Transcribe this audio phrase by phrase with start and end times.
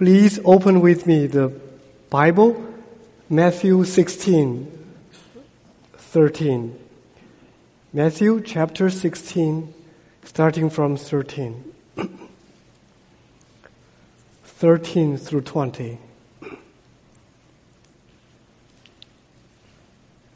[0.00, 1.52] Please open with me the
[2.08, 2.56] Bible,
[3.28, 4.96] Matthew 16,
[5.92, 6.78] 13.
[7.92, 9.74] Matthew chapter 16,
[10.24, 11.74] starting from 13.
[14.44, 15.98] 13 through 20.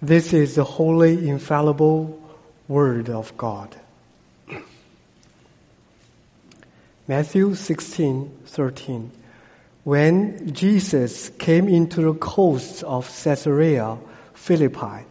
[0.03, 2.21] This is the holy, infallible
[2.69, 3.75] Word of God.
[7.09, 9.24] Matthew 16, 13.
[9.85, 13.99] When Jesus came into the coasts of Caesarea
[14.33, 15.05] Philippi,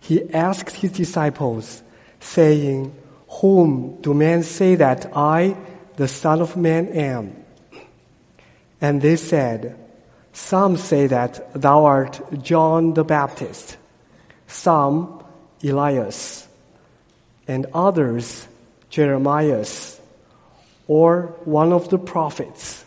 [0.00, 1.82] he asked his disciples,
[2.18, 2.92] saying,
[3.40, 5.56] Whom do men say that I,
[5.94, 7.36] the Son of Man, am?
[8.80, 9.78] And they said,
[10.32, 13.76] Some say that thou art John the Baptist,
[14.48, 15.22] some
[15.62, 16.48] Elias,
[17.46, 18.48] and others
[18.88, 20.00] Jeremias,
[20.88, 22.84] or one of the prophets.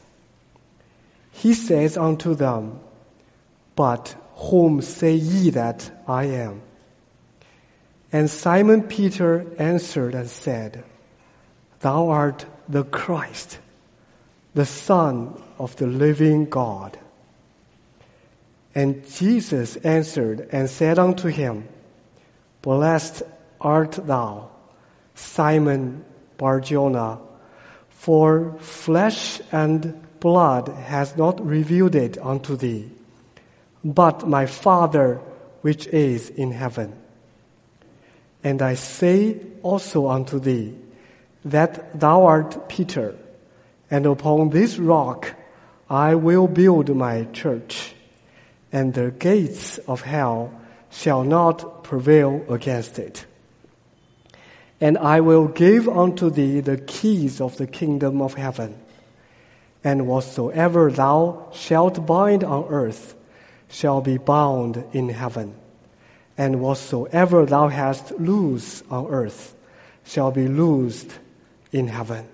[1.44, 2.80] He says unto them,
[3.76, 6.62] But whom say ye that I am?
[8.13, 10.85] And Simon Peter answered and said,
[11.82, 13.60] Thou art the Christ,
[14.54, 16.98] the Son of the living God.
[18.74, 21.68] And Jesus answered and said unto him,
[22.62, 23.22] Blessed
[23.60, 24.50] art thou,
[25.13, 26.05] Simon
[26.38, 27.20] Barjona,
[27.90, 32.90] for flesh and blood has not revealed it unto thee,
[33.84, 35.20] but my Father
[35.63, 36.93] which is in heaven.
[38.41, 40.76] And I say also unto thee,
[41.44, 43.16] that thou art Peter,
[43.91, 45.35] and upon this rock
[45.90, 47.94] I will build my church,
[48.71, 50.54] and the gates of hell
[50.90, 53.26] shall not prevail against it.
[54.79, 58.79] And I will give unto thee the keys of the kingdom of heaven.
[59.84, 63.15] And whatsoever thou shalt bind on earth
[63.70, 65.56] shall be bound in heaven.
[66.38, 69.55] And whatsoever thou hast loosed on earth
[70.05, 71.11] shall be loosed
[71.72, 72.27] in heaven.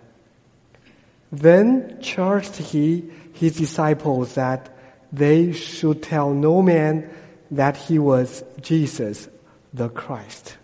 [1.31, 4.69] Then charged he his disciples that
[5.11, 7.09] they should tell no man
[7.51, 9.27] that he was Jesus
[9.73, 10.57] the Christ.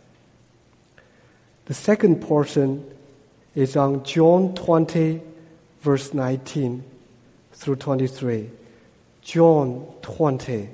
[1.66, 2.86] The second portion
[3.56, 5.22] is on John 20,
[5.86, 6.84] verse 19
[7.54, 8.50] through 23.
[9.22, 10.68] John 20,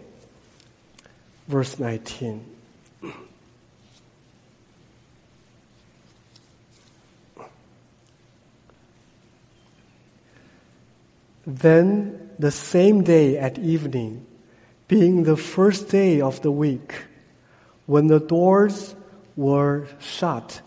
[1.49, 2.45] verse 19.
[11.45, 14.25] Then the same day at evening,
[14.87, 17.03] being the first day of the week,
[17.85, 18.95] when the doors
[19.35, 20.61] were shut,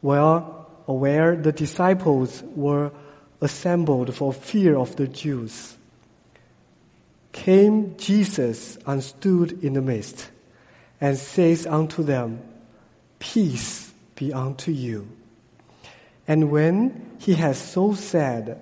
[0.00, 2.92] well, where the disciples were
[3.40, 5.76] assembled for fear of the Jews,
[7.32, 10.30] came Jesus and stood in the midst,
[11.00, 12.40] and says unto them,
[13.18, 15.08] Peace be unto you.
[16.26, 18.60] And when he had so said,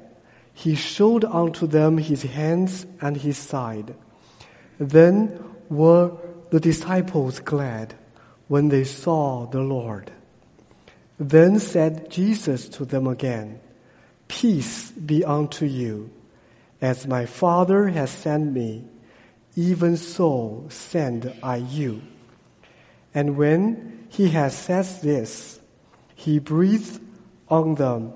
[0.55, 3.95] he showed unto them his hands and his side.
[4.79, 6.13] Then were
[6.51, 7.95] the disciples glad
[8.49, 10.11] when they saw the Lord.
[11.19, 13.61] Then said Jesus to them again,
[14.29, 16.11] Peace be unto you.
[16.81, 18.85] As my Father has sent me,
[19.57, 22.03] even so send I you.
[23.13, 25.59] And when he had said this,
[26.15, 27.01] he breathed
[27.49, 28.13] on them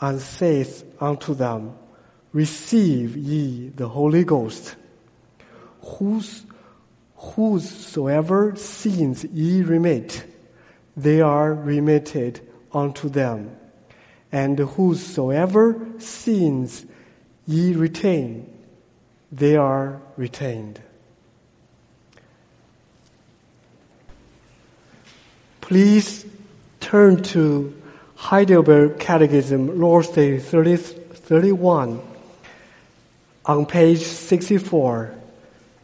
[0.00, 1.74] and saith unto them,
[2.32, 4.76] Receive ye the Holy Ghost.
[5.82, 6.44] Whose,
[7.14, 10.24] whosoever sins ye remit,
[10.96, 12.40] they are remitted
[12.72, 13.56] unto them.
[14.32, 16.84] And whosoever sins
[17.46, 18.52] ye retain,
[19.32, 20.80] they are retained.
[25.60, 26.26] Please
[26.80, 27.80] turn to
[28.16, 32.02] Heidelberg Catechism, Lord's Day 30, 31
[33.46, 35.14] on page 64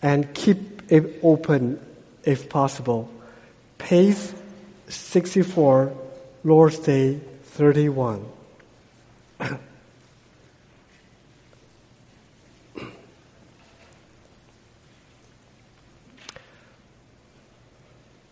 [0.03, 1.81] and keep it open
[2.25, 3.11] if possible.
[3.79, 4.17] Page
[4.89, 5.93] 64,
[6.45, 8.36] Lord's Day 31.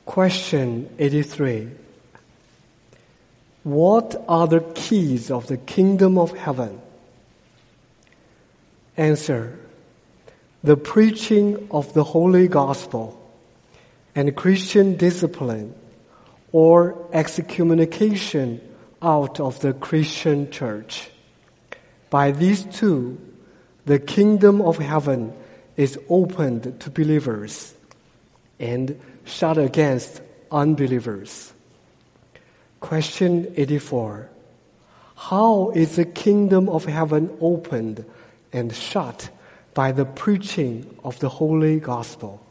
[0.07, 1.69] Question 83.
[3.65, 6.81] What are the keys of the kingdom of heaven?
[8.97, 9.59] Answer.
[10.63, 13.21] The preaching of the Holy Gospel
[14.15, 15.75] and Christian discipline
[16.53, 18.61] or excommunication
[19.05, 21.11] out of the Christian church.
[22.09, 23.21] By these two,
[23.85, 25.35] the kingdom of heaven
[25.77, 27.75] is opened to believers
[28.59, 31.53] and shut against unbelievers.
[32.81, 34.31] Question 84.
[35.17, 38.05] How is the kingdom of heaven opened
[38.53, 39.31] and shut
[39.75, 42.45] by the preaching of the holy gospel?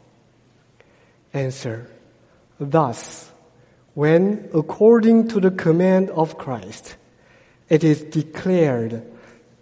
[1.32, 1.90] Answer.
[2.60, 3.30] Thus,
[3.94, 6.96] when according to the command of Christ,
[7.68, 9.02] it is declared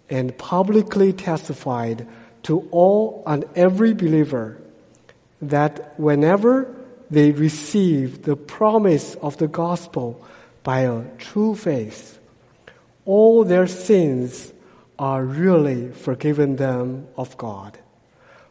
[0.09, 2.07] and publicly testified
[2.43, 4.59] to all and every believer
[5.41, 6.75] that whenever
[7.09, 10.25] they receive the promise of the gospel
[10.63, 12.19] by a true faith,
[13.05, 14.51] all their sins
[14.97, 17.77] are really forgiven them of God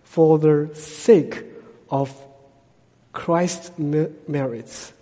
[0.04, 1.44] for the sake
[1.90, 2.14] of
[3.12, 4.92] Christ's merits.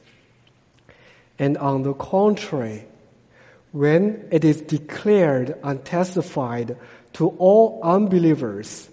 [1.41, 2.85] And on the contrary,
[3.73, 6.77] when it is declared and testified
[7.15, 8.91] to all unbelievers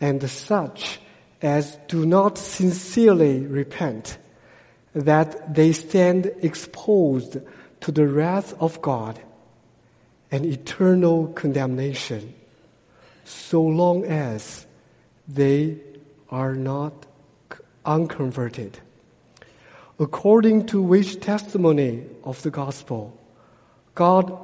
[0.00, 0.98] and such
[1.40, 4.18] as do not sincerely repent,
[4.94, 7.36] that they stand exposed
[7.82, 9.20] to the wrath of God
[10.32, 12.34] and eternal condemnation,
[13.24, 14.66] so long as
[15.28, 15.78] they
[16.30, 17.06] are not
[17.84, 18.80] unconverted.
[19.98, 23.18] According to which testimony of the gospel,
[23.94, 24.36] God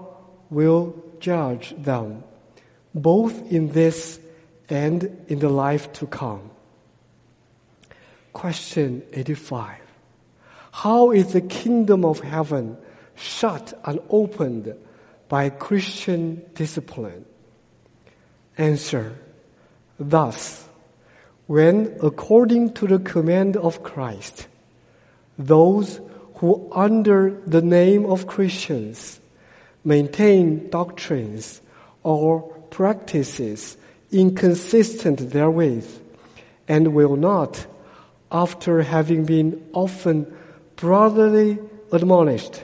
[0.48, 2.24] will judge them,
[2.94, 4.18] both in this
[4.70, 6.50] and in the life to come.
[8.32, 9.78] Question 85.
[10.72, 12.78] How is the kingdom of heaven
[13.14, 14.74] shut and opened
[15.28, 17.26] by Christian discipline?
[18.56, 19.18] Answer.
[19.98, 20.66] Thus,
[21.46, 24.48] when according to the command of Christ,
[25.38, 26.00] those
[26.36, 29.20] who under the name of Christians
[29.84, 31.60] maintain doctrines
[32.02, 33.76] or practices
[34.10, 35.88] inconsistent therewith,
[36.68, 37.66] and will not,
[38.30, 40.26] after having been often
[40.76, 41.58] brotherly
[41.90, 42.62] admonished,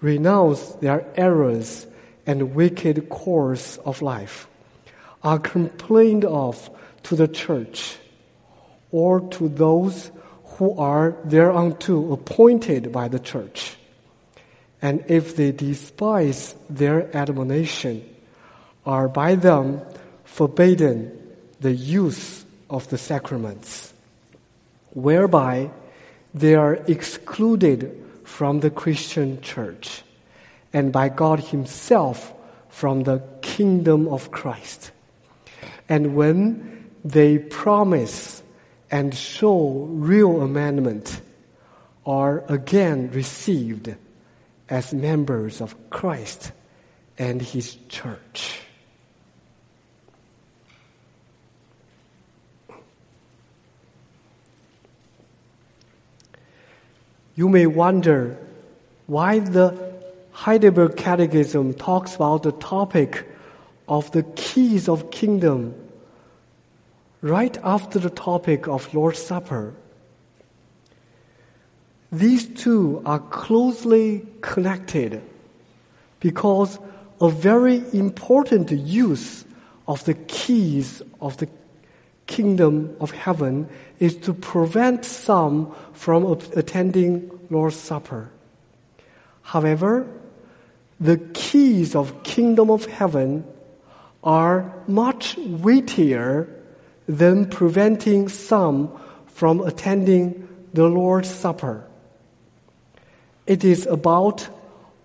[0.00, 1.86] renounce their errors
[2.26, 4.46] and wicked course of life,
[5.22, 6.70] are complained of
[7.02, 7.96] to the church,
[8.90, 10.10] or to those
[10.60, 13.80] who are thereunto appointed by the church
[14.82, 18.04] and if they despise their admonition,
[18.86, 19.80] are by them
[20.24, 21.12] forbidden
[21.60, 23.92] the use of the sacraments,
[24.92, 25.70] whereby
[26.32, 27.92] they are excluded
[28.24, 30.02] from the Christian church
[30.72, 32.32] and by God Himself
[32.68, 34.92] from the kingdom of Christ.
[35.88, 38.39] And when they promise
[38.90, 41.20] and show real amendment,
[42.04, 43.94] are again received
[44.68, 46.52] as members of Christ
[47.18, 48.60] and His church.
[57.36, 58.36] You may wonder
[59.06, 59.94] why the
[60.32, 63.26] Heidelberg Catechism talks about the topic
[63.88, 65.74] of the keys of kingdom
[67.22, 69.74] right after the topic of Lord's Supper.
[72.12, 75.22] These two are closely connected
[76.18, 76.78] because
[77.20, 79.44] a very important use
[79.86, 81.48] of the keys of the
[82.26, 83.68] kingdom of heaven
[83.98, 86.24] is to prevent some from
[86.56, 88.30] attending Lord's Supper.
[89.42, 90.06] However,
[90.98, 93.44] the keys of kingdom of heaven
[94.22, 96.59] are much weightier
[97.06, 98.90] than preventing some
[99.26, 101.84] from attending the Lord's Supper.
[103.46, 104.48] It is about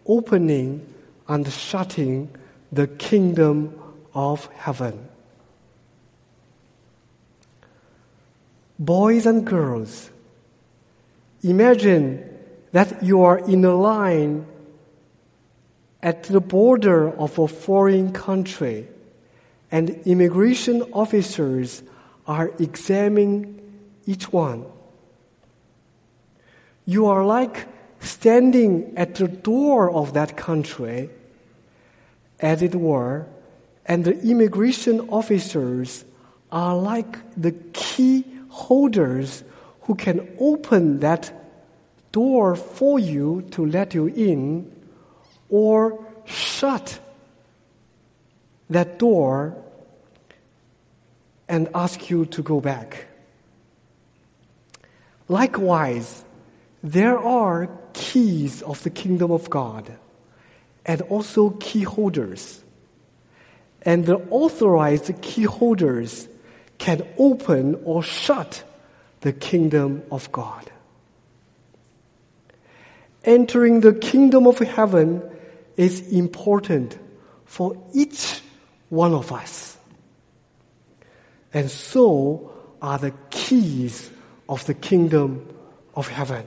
[0.06, 0.94] opening
[1.28, 2.30] and shutting
[2.72, 3.80] the kingdom
[4.14, 5.10] of heaven.
[8.78, 10.10] Boys and girls,
[11.42, 12.30] imagine
[12.72, 14.46] that you are in a line
[16.04, 18.88] at the border of a foreign country
[19.76, 21.84] and immigration officers
[22.26, 23.60] are examining
[24.06, 24.66] each one.
[26.86, 27.68] You are like
[28.00, 31.10] standing at the door of that country,
[32.40, 33.28] as it were,
[33.86, 36.06] and the immigration officers
[36.54, 39.44] are like the key holders
[39.82, 41.34] who can open that
[42.14, 44.72] door for you to let you in
[45.50, 46.98] or shut
[48.70, 49.62] that door
[51.48, 53.08] and ask you to go back.
[55.28, 56.24] Likewise,
[56.84, 59.92] there are keys of the kingdom of God
[60.86, 62.62] and also key holders.
[63.86, 66.28] and the authorized key holders
[66.80, 68.64] can open or shut
[69.22, 70.72] the kingdom of God.
[73.24, 75.22] Entering the kingdom of heaven
[75.78, 76.98] is important
[77.46, 78.42] for each
[78.90, 79.65] one of us.
[81.56, 84.12] And so are the keys
[84.50, 85.48] of the kingdom
[85.96, 86.46] of heaven.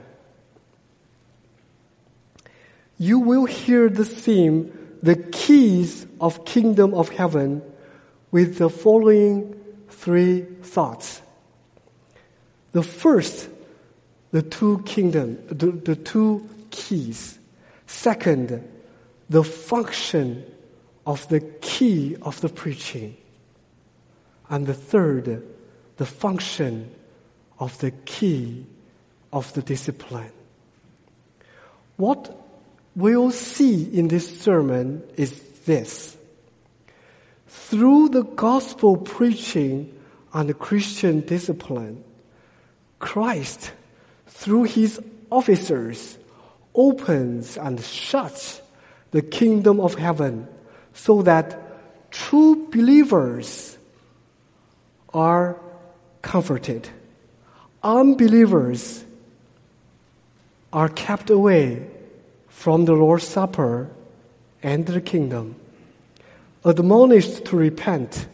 [2.99, 7.63] You will hear the theme, the keys of kingdom of heaven,
[8.29, 11.23] with the following three thoughts.
[12.73, 13.49] The first,
[14.29, 17.39] the two kingdom, the, the two keys.
[17.87, 18.63] Second,
[19.27, 20.45] the function
[21.07, 23.17] of the key of the preaching.
[24.49, 25.43] And the third,
[25.97, 26.91] the function
[27.59, 28.65] of the key
[29.31, 30.31] of the discipline.
[31.97, 32.35] What
[32.95, 35.31] we'll see in this sermon is
[35.65, 36.17] this.
[37.47, 39.93] Through the gospel preaching
[40.33, 42.03] and the Christian discipline,
[42.99, 43.71] Christ,
[44.27, 45.01] through his
[45.31, 46.17] officers,
[46.73, 48.61] opens and shuts
[49.11, 50.47] the kingdom of heaven
[50.93, 53.77] so that true believers
[55.13, 55.59] are
[56.21, 56.89] comforted.
[57.81, 59.05] Unbelievers
[60.71, 61.87] are kept away
[62.47, 63.89] from the Lord's Supper
[64.61, 65.55] and the kingdom,
[66.65, 68.27] admonished to repent,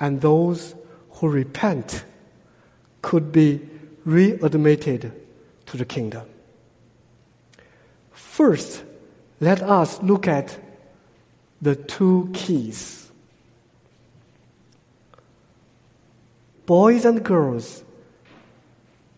[0.00, 0.74] and those
[1.12, 2.04] who repent
[3.00, 3.60] could be
[4.04, 5.12] readmitted
[5.66, 6.26] to the kingdom.
[8.12, 8.82] First,
[9.40, 10.58] let us look at
[11.60, 13.01] the two keys.
[16.72, 17.84] Boys and girls,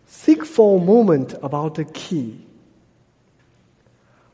[0.07, 2.45] think for a moment about a key.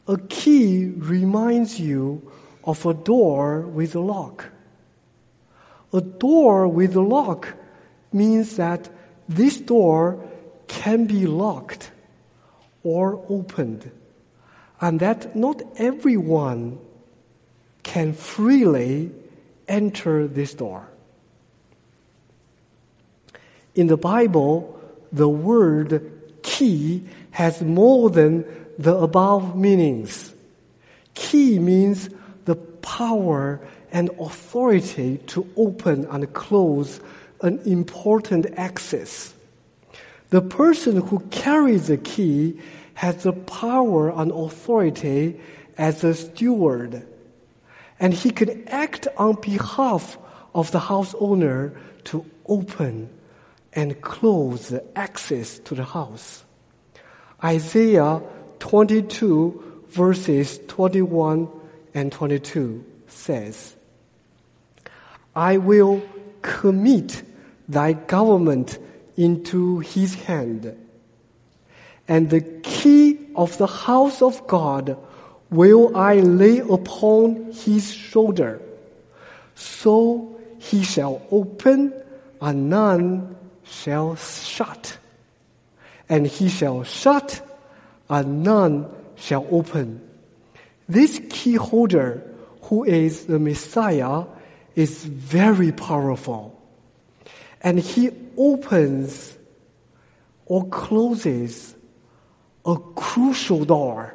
[0.08, 2.32] A key reminds you
[2.64, 4.50] of a door with a lock.
[5.94, 7.54] A door with a lock
[8.12, 8.90] means that
[9.30, 10.28] this door
[10.68, 11.92] can be locked
[12.82, 13.92] or opened,
[14.80, 16.80] and that not everyone
[17.84, 19.12] can freely
[19.68, 20.91] enter this door.
[23.76, 24.80] In the Bible,
[25.12, 26.12] the word
[26.44, 28.46] key has more than
[28.78, 30.34] the above meanings.
[31.14, 32.10] Key means
[32.46, 33.60] the power
[33.92, 37.00] and authority to open and close
[37.42, 39.34] an important access.
[40.30, 42.60] The person who carries the key
[42.94, 45.40] has the power and authority
[45.78, 47.06] as a steward
[48.02, 50.18] and he could act on behalf
[50.56, 51.72] of the house owner
[52.04, 53.08] to open
[53.74, 56.44] and close the access to the house.
[57.44, 58.22] Isaiah
[58.60, 61.50] 22 verses 21
[61.94, 63.76] and 22 says,
[65.36, 66.02] I will
[66.42, 67.24] commit
[67.68, 68.78] thy government
[69.16, 70.78] into his hand,
[72.08, 74.98] and the key of the house of God
[75.50, 78.62] will I lay upon his shoulder.
[79.56, 81.94] So he shall open
[82.42, 83.36] and none
[83.72, 84.98] shall shut.
[86.08, 87.42] And he shall shut
[88.10, 90.08] and none shall open.
[90.88, 92.22] This key holder,
[92.64, 94.26] who is the Messiah,
[94.76, 96.62] is very powerful.
[97.62, 99.38] And he opens
[100.46, 101.74] or closes
[102.66, 104.14] a crucial door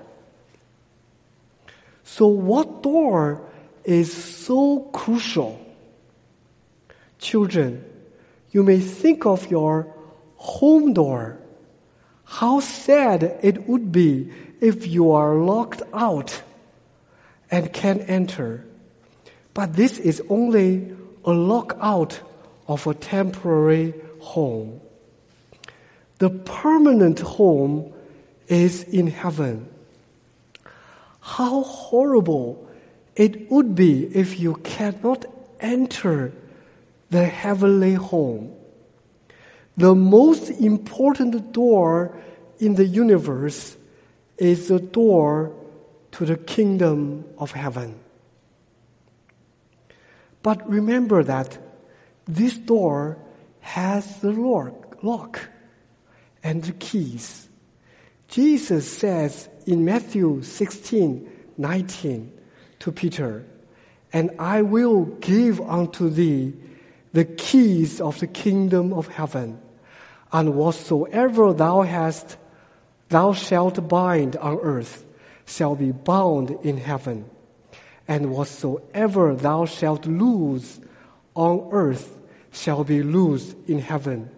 [2.06, 3.42] so what door
[3.84, 5.60] is so crucial?
[7.18, 7.84] Children,
[8.50, 9.92] you may think of your
[10.36, 11.38] home door.
[12.24, 16.42] How sad it would be if you are locked out
[17.50, 18.64] and can't enter.
[19.54, 22.20] But this is only a lockout
[22.68, 24.80] of a temporary home.
[26.18, 27.92] The permanent home
[28.48, 29.68] is in heaven.
[31.20, 32.68] How horrible
[33.14, 35.24] it would be if you cannot
[35.60, 36.32] enter
[37.10, 38.54] the heavenly home.
[39.76, 42.16] The most important door
[42.58, 43.76] in the universe
[44.38, 45.54] is the door
[46.12, 48.00] to the kingdom of heaven.
[50.42, 51.58] But remember that
[52.26, 53.18] this door
[53.60, 55.40] has the lock, lock
[56.42, 57.48] and the keys.
[58.28, 62.32] Jesus says in Matthew 16, 19
[62.80, 63.44] to Peter,
[64.12, 66.54] and I will give unto thee
[67.16, 69.58] the keys of the kingdom of heaven,
[70.32, 72.36] and whatsoever thou hast,
[73.08, 75.02] thou shalt bind on earth,
[75.46, 77.24] shall be bound in heaven,
[78.06, 80.78] and whatsoever thou shalt loose
[81.34, 82.18] on earth
[82.52, 84.28] shall be loosed in heaven.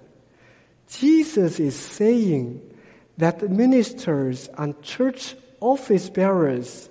[0.89, 2.63] Jesus is saying
[3.17, 6.89] that ministers and church office bearers,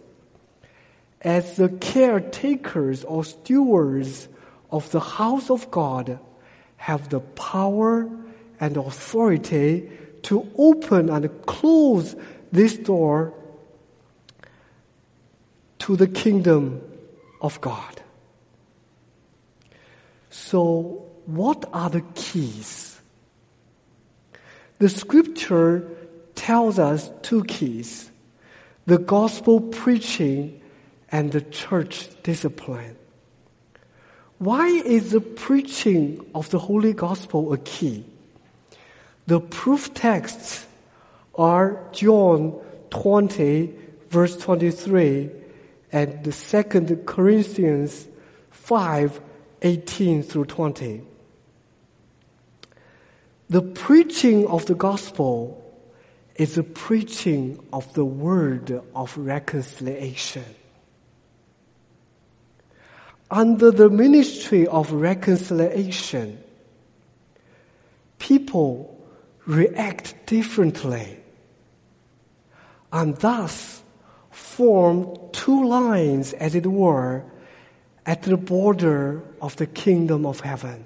[1.21, 4.27] as the caretakers or stewards
[4.71, 6.19] of the house of God,
[6.77, 8.09] have the power
[8.59, 9.89] and authority
[10.23, 12.15] to open and close
[12.51, 13.33] this door
[15.79, 16.81] to the kingdom
[17.41, 18.01] of God.
[20.29, 22.99] So, what are the keys?
[24.79, 25.89] The scripture
[26.35, 28.11] tells us two keys
[28.85, 30.61] the gospel preaching
[31.11, 32.95] and the church discipline.
[34.39, 38.05] Why is the preaching of the Holy Gospel a key?
[39.25, 40.67] The proof texts
[41.33, 42.59] are John
[42.91, 43.73] 20,
[44.09, 45.31] verse 23,
[45.91, 48.07] and the second Corinthians
[48.51, 49.21] 5,
[49.63, 51.01] 18 through 20.
[53.49, 55.63] The preaching of the gospel
[56.35, 60.45] is the preaching of the word of reconciliation.
[63.29, 66.41] Under the ministry of reconciliation,
[68.19, 68.97] people
[69.45, 71.17] react differently
[72.91, 73.83] and thus
[74.31, 77.23] form two lines, as it were,
[78.05, 80.85] at the border of the kingdom of heaven.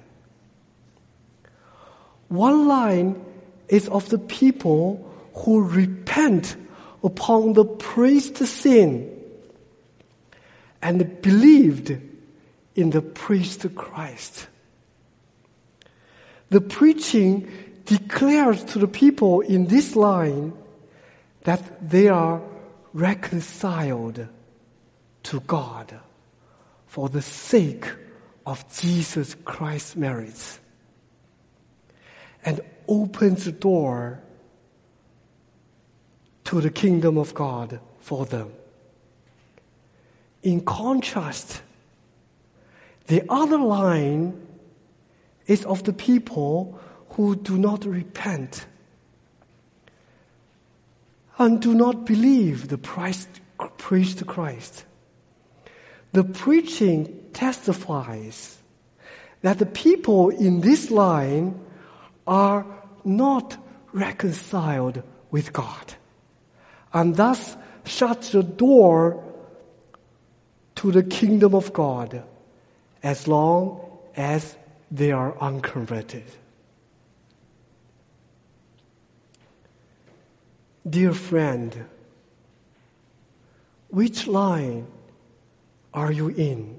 [2.28, 3.24] One line
[3.68, 6.56] is of the people who repent
[7.04, 9.08] upon the priest's sin
[10.82, 11.96] and believed
[12.74, 14.48] in the priest Christ.
[16.50, 17.50] The preaching
[17.84, 20.52] declares to the people in this line
[21.42, 22.40] that they are
[22.92, 24.28] reconciled
[25.24, 25.98] to God
[26.86, 27.86] for the sake
[28.44, 30.60] of Jesus Christ's merits
[32.44, 34.20] and opens the door
[36.44, 38.52] to the kingdom of God for them.
[40.42, 41.62] In contrast,
[43.06, 44.46] the other line
[45.46, 46.78] is of the people
[47.10, 48.66] who do not repent
[51.38, 53.28] and do not believe the Christ,
[53.76, 54.84] preached Christ.
[56.12, 58.58] The preaching testifies
[59.40, 61.60] that the people in this line
[62.26, 62.64] are
[63.04, 63.56] not
[63.92, 65.94] reconciled with God
[66.92, 69.22] and thus shut the door
[70.76, 72.22] to the kingdom of God
[73.02, 73.80] as long
[74.16, 74.56] as
[74.90, 76.24] they are unconverted.
[80.88, 81.84] Dear friend,
[83.88, 84.86] which line
[85.94, 86.78] are you in?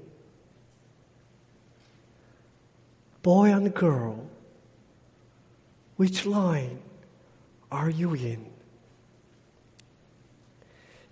[3.22, 4.26] Boy and girl,
[5.96, 6.78] which line
[7.72, 8.46] are you in?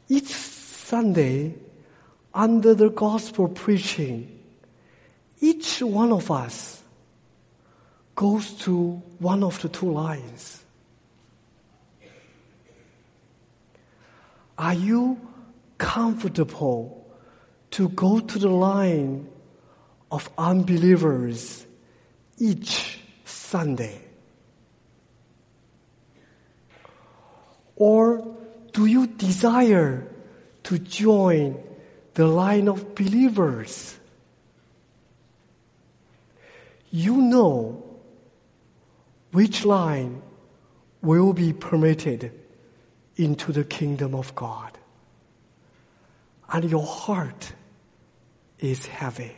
[0.09, 1.55] Each Sunday,
[2.35, 4.32] under the gospel preaching,
[5.43, 6.81] each one of us
[8.15, 10.63] goes to one of the two lines.
[14.57, 15.21] Are you
[15.77, 17.05] comfortable
[17.73, 19.29] to go to the line
[20.13, 21.67] of unbelievers
[22.39, 24.01] each Sunday?
[27.75, 28.37] Or
[28.73, 30.07] do you desire
[30.63, 31.61] to join
[32.15, 33.99] the line of believers?
[36.93, 37.83] You know
[39.33, 40.21] which line
[41.01, 42.39] will be permitted
[43.17, 44.77] into the kingdom of God.
[46.53, 47.55] And your heart
[48.59, 49.35] is heavy.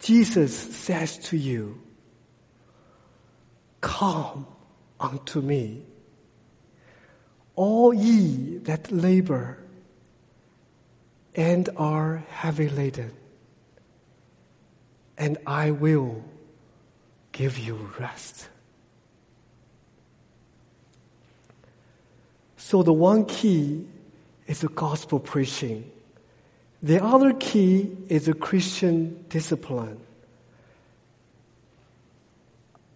[0.00, 1.80] Jesus says to you,
[3.82, 4.46] Come
[4.98, 5.82] unto me,
[7.54, 9.58] all ye that labor
[11.34, 13.12] and are heavy laden,
[15.22, 16.20] and I will
[17.30, 18.48] give you rest.
[22.56, 23.86] So the one key
[24.48, 25.88] is the gospel preaching.
[26.82, 30.00] The other key is the Christian discipline.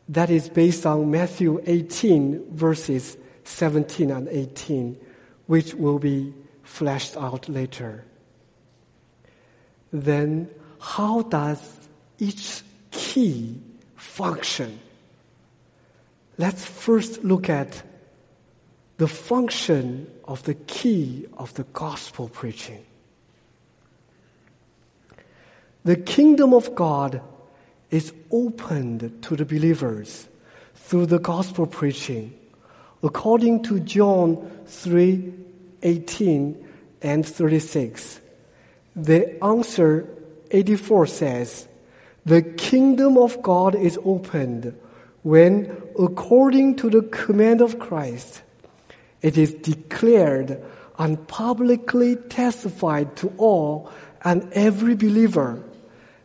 [0.08, 4.98] That is based on Matthew 18 verses 17 and 18,
[5.46, 6.34] which will be
[6.64, 8.04] fleshed out later.
[9.92, 11.75] Then how does
[12.18, 13.60] each key
[13.96, 14.80] function?
[16.38, 17.82] Let's first look at
[18.98, 22.84] the function of the key of the gospel preaching.
[25.84, 27.20] The kingdom of God
[27.90, 30.26] is opened to the believers
[30.74, 32.36] through the gospel preaching,
[33.02, 35.32] according to John 3
[35.82, 36.68] 18
[37.02, 38.20] and 36.
[38.96, 40.08] The answer
[40.50, 41.68] 84 says,
[42.26, 44.76] The kingdom of God is opened
[45.22, 48.42] when, according to the command of Christ,
[49.22, 50.60] it is declared
[50.98, 53.92] and publicly testified to all
[54.24, 55.62] and every believer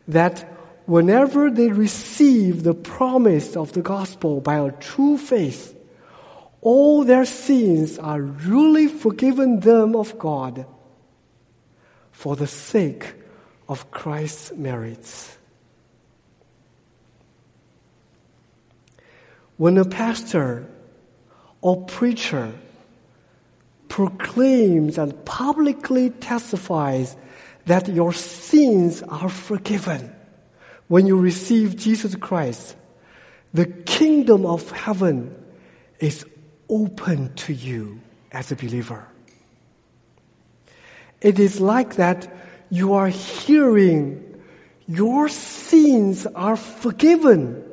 [0.08, 0.42] that
[0.88, 5.78] whenever they receive the promise of the gospel by a true faith,
[6.62, 10.66] all their sins are really forgiven them of God
[12.12, 13.14] for the sake
[13.70, 15.38] of Christ's merits.
[19.62, 20.68] When a pastor
[21.62, 22.52] or preacher
[23.90, 27.16] proclaims and publicly testifies
[27.68, 30.16] that your sins are forgiven
[30.88, 32.76] when you receive Jesus Christ,
[33.54, 35.36] the kingdom of heaven
[36.00, 36.26] is
[36.68, 39.08] open to you as a believer.
[41.22, 42.28] It is like that
[42.72, 44.42] you are hearing
[44.88, 47.64] your sins are forgiven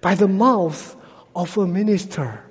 [0.00, 0.96] by the mouth
[1.34, 2.44] of a minister.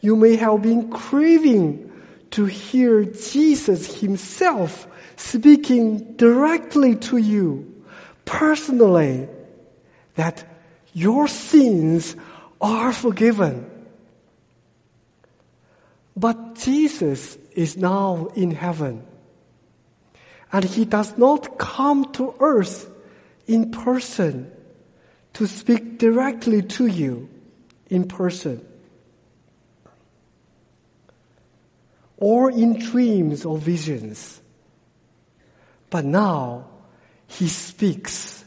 [0.00, 1.90] You may have been craving
[2.32, 7.84] to hear Jesus himself speaking directly to you
[8.24, 9.28] personally
[10.16, 10.44] that
[10.92, 12.16] your sins
[12.60, 13.70] are forgiven.
[16.16, 19.04] But Jesus is now in heaven.
[20.52, 22.90] And he does not come to earth
[23.46, 24.50] in person
[25.36, 27.28] to speak directly to you
[27.88, 28.64] in person.
[32.16, 34.40] or in dreams or visions.
[35.90, 36.66] But now
[37.26, 38.44] he speaks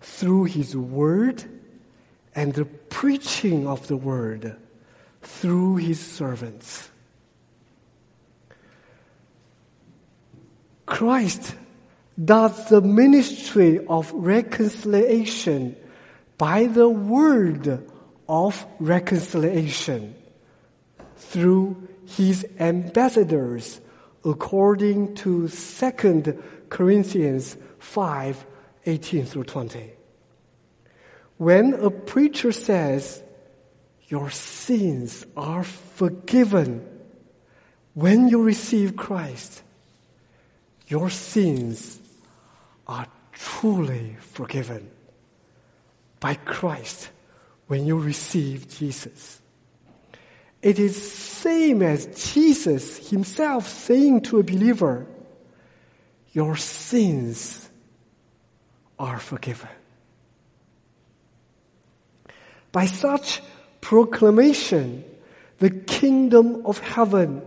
[0.00, 1.44] through his word
[2.34, 4.56] and the preaching of the word
[5.22, 6.90] through his servants.
[10.86, 11.54] Christ
[12.22, 15.76] does the ministry of reconciliation
[16.40, 17.86] by the word
[18.26, 20.14] of reconciliation
[21.16, 23.78] through his ambassadors
[24.24, 28.46] according to 2 Corinthians 5
[28.86, 29.90] 18 through 20.
[31.36, 33.22] When a preacher says,
[34.08, 36.88] Your sins are forgiven
[37.92, 39.62] when you receive Christ,
[40.88, 42.00] your sins
[42.86, 44.90] are truly forgiven
[46.20, 47.10] by Christ
[47.66, 49.40] when you receive Jesus.
[50.62, 55.06] It is same as Jesus himself saying to a believer,
[56.32, 57.68] your sins
[58.98, 59.70] are forgiven.
[62.72, 63.42] By such
[63.80, 65.04] proclamation,
[65.58, 67.42] the kingdom of heaven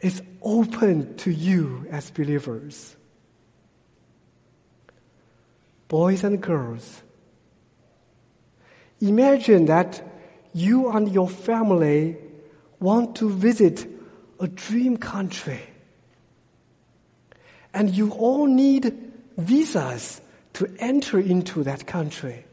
[0.00, 2.96] is open to you as believers.
[5.88, 7.02] Boys and girls,
[9.00, 10.02] imagine that
[10.52, 12.16] you and your family
[12.78, 13.86] want to visit
[14.40, 15.60] a dream country.
[17.72, 20.20] And you all need visas
[20.54, 22.44] to enter into that country.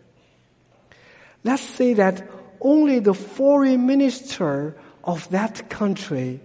[1.43, 2.27] Let's say that
[2.61, 6.41] only the foreign minister of that country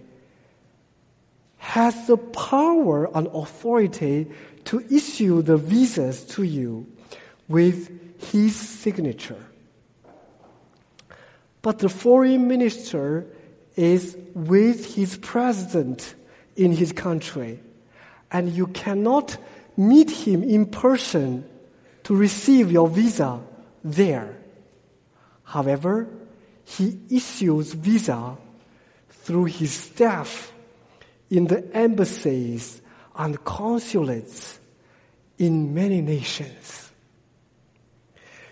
[1.57, 4.27] has the power and authority
[4.65, 6.87] to issue the visas to you
[7.47, 7.89] with
[8.31, 9.43] his signature.
[11.63, 13.25] But the foreign minister
[13.75, 16.13] is with his president
[16.55, 17.59] in his country.
[18.29, 19.37] And you cannot
[19.77, 21.45] meet him in person
[22.03, 23.39] to receive your visa
[23.83, 24.37] there.
[25.43, 26.09] However,
[26.65, 28.37] he issues visa
[29.09, 30.51] through his staff
[31.29, 32.81] in the embassies
[33.15, 34.59] and consulates
[35.37, 36.91] in many nations.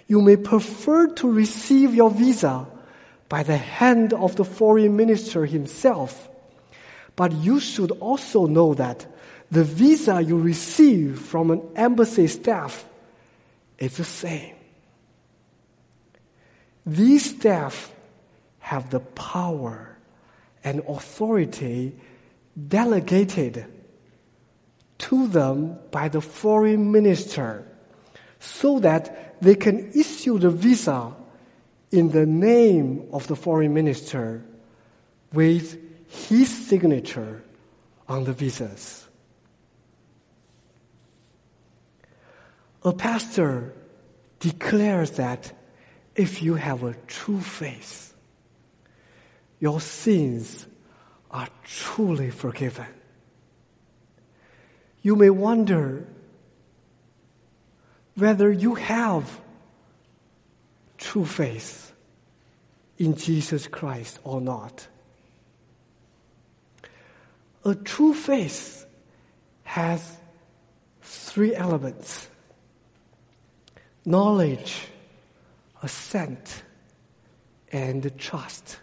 [0.08, 2.68] You may prefer to receive your visa
[3.32, 6.28] by the hand of the foreign minister himself.
[7.16, 9.06] But you should also know that
[9.50, 12.84] the visa you receive from an embassy staff
[13.78, 14.54] is the same.
[16.86, 17.96] These staff
[18.60, 19.98] have the power
[20.62, 21.96] and authority
[22.68, 23.66] delegated
[25.08, 27.66] to them by the foreign minister
[28.42, 31.16] so that they can issue the visa
[31.92, 34.44] in the name of the foreign minister
[35.34, 35.78] with
[36.08, 37.44] his signature
[38.08, 39.08] on the visas.
[42.84, 43.74] A pastor
[44.40, 45.54] declares that
[46.16, 48.14] if you have a true faith,
[49.60, 50.66] your sins
[51.30, 52.88] are truly forgiven.
[55.02, 56.08] You may wonder
[58.16, 59.40] whether you have
[61.02, 61.92] true faith
[62.98, 64.88] in Jesus Christ or not.
[67.66, 68.86] A true faith
[69.64, 70.18] has
[71.02, 72.30] three elements
[74.06, 74.88] knowledge,
[75.84, 76.64] assent,
[77.72, 78.80] and trust.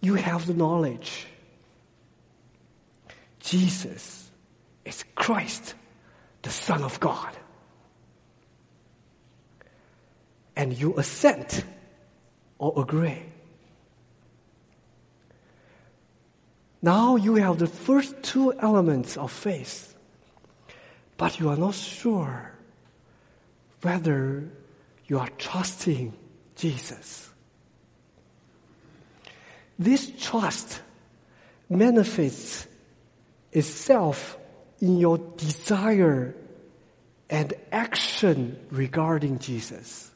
[0.00, 1.26] You have the knowledge.
[3.40, 4.30] Jesus
[4.84, 5.74] is Christ,
[6.42, 7.36] the Son of God.
[10.56, 11.64] And you assent
[12.58, 13.22] or agree.
[16.82, 19.94] Now you have the first two elements of faith,
[21.16, 22.52] but you are not sure
[23.82, 24.48] whether
[25.06, 26.14] you are trusting
[26.56, 27.28] Jesus.
[29.78, 30.80] This trust
[31.68, 32.66] manifests
[33.52, 34.38] itself
[34.80, 36.34] in your desire
[37.28, 40.09] and action regarding Jesus.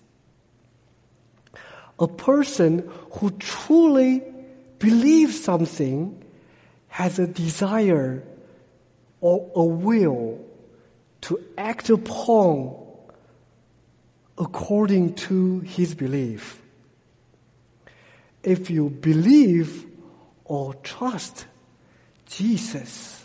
[1.99, 4.23] A person who truly
[4.79, 6.23] believes something
[6.89, 8.23] has a desire
[9.21, 10.45] or a will
[11.23, 12.77] to act upon
[14.37, 16.61] according to his belief.
[18.43, 19.87] If you believe
[20.45, 21.47] or trust
[22.27, 23.25] Jesus,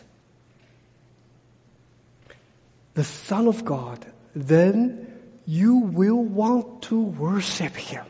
[2.94, 4.06] the Son of God,
[4.36, 5.08] then
[5.46, 8.06] you will want to worship Him,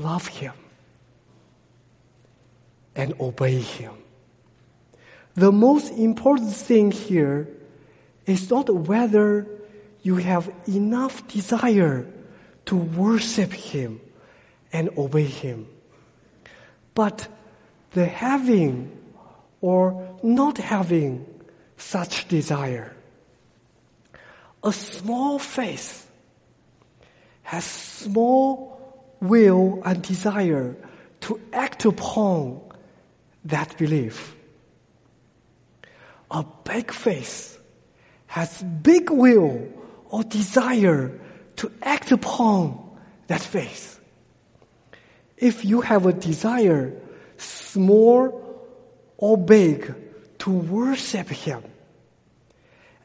[0.00, 0.54] love Him,
[2.94, 3.94] and obey Him.
[5.34, 7.48] The most important thing here
[8.26, 9.46] is not whether
[10.02, 12.06] you have enough desire
[12.66, 14.00] to worship Him
[14.72, 15.66] and obey Him,
[16.94, 17.28] but
[17.92, 18.96] the having
[19.60, 21.26] or not having
[21.76, 22.94] such desire.
[24.62, 26.10] A small faith
[27.42, 28.79] has small
[29.20, 30.76] will and desire
[31.20, 32.60] to act upon
[33.44, 34.34] that belief.
[36.30, 37.60] A big faith
[38.26, 39.68] has big will
[40.08, 41.20] or desire
[41.56, 44.00] to act upon that faith.
[45.36, 47.00] If you have a desire,
[47.36, 48.68] small
[49.16, 49.94] or big,
[50.38, 51.62] to worship Him,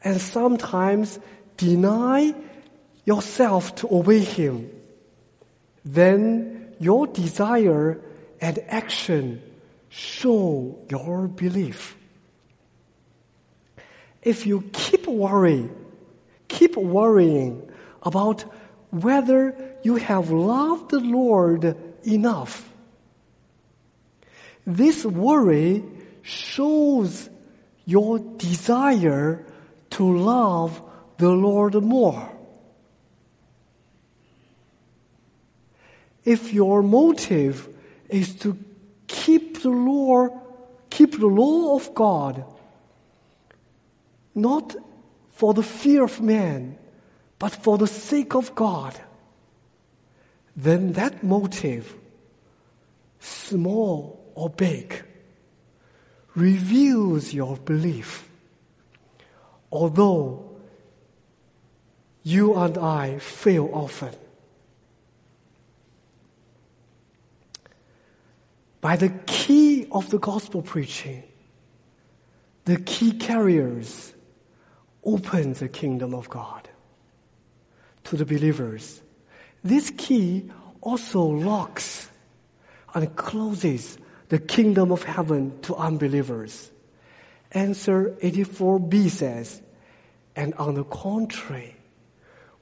[0.02, 1.18] and sometimes
[1.56, 2.34] deny
[3.04, 4.70] yourself to obey Him,
[5.86, 8.00] then your desire
[8.40, 9.40] and action
[9.88, 11.96] show your belief.
[14.20, 15.74] If you keep worrying,
[16.48, 17.70] keep worrying
[18.02, 18.44] about
[18.90, 22.68] whether you have loved the Lord enough,
[24.66, 25.84] this worry
[26.22, 27.30] shows
[27.84, 29.46] your desire
[29.90, 30.82] to love
[31.18, 32.35] the Lord more.
[36.26, 37.68] If your motive
[38.08, 38.58] is to
[39.06, 40.28] keep the law,
[40.90, 42.44] keep the law of God,
[44.34, 44.74] not
[45.28, 46.76] for the fear of man,
[47.38, 48.98] but for the sake of God,
[50.56, 51.94] then that motive,
[53.20, 55.04] small or big,
[56.34, 58.28] reveals your belief.
[59.70, 60.50] Although
[62.24, 64.25] you and I fail often.
[68.86, 71.24] By the key of the gospel preaching,
[72.66, 74.14] the key carriers
[75.02, 76.68] open the kingdom of God
[78.04, 79.02] to the believers.
[79.64, 82.08] This key also locks
[82.94, 86.70] and closes the kingdom of heaven to unbelievers.
[87.50, 89.62] Answer 84b says,
[90.36, 91.74] and on the contrary,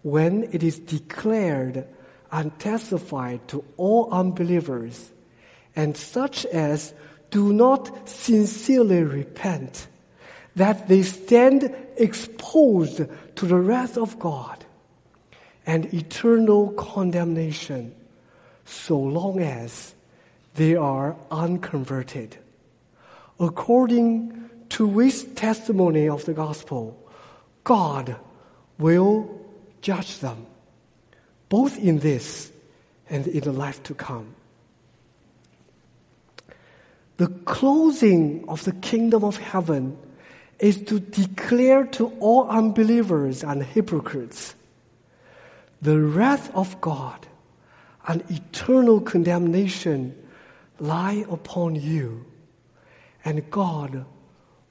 [0.00, 1.86] when it is declared
[2.32, 5.10] and testified to all unbelievers,
[5.76, 6.94] and such as
[7.30, 9.88] do not sincerely repent,
[10.56, 13.02] that they stand exposed
[13.36, 14.64] to the wrath of God
[15.66, 17.94] and eternal condemnation,
[18.64, 19.94] so long as
[20.54, 22.36] they are unconverted.
[23.40, 26.96] According to this testimony of the gospel,
[27.64, 28.16] God
[28.78, 29.40] will
[29.80, 30.46] judge them,
[31.48, 32.52] both in this
[33.10, 34.34] and in the life to come.
[37.16, 39.96] The closing of the kingdom of heaven
[40.58, 44.54] is to declare to all unbelievers and hypocrites
[45.82, 47.26] the wrath of God
[48.06, 50.16] and eternal condemnation
[50.78, 52.24] lie upon you,
[53.24, 54.04] and God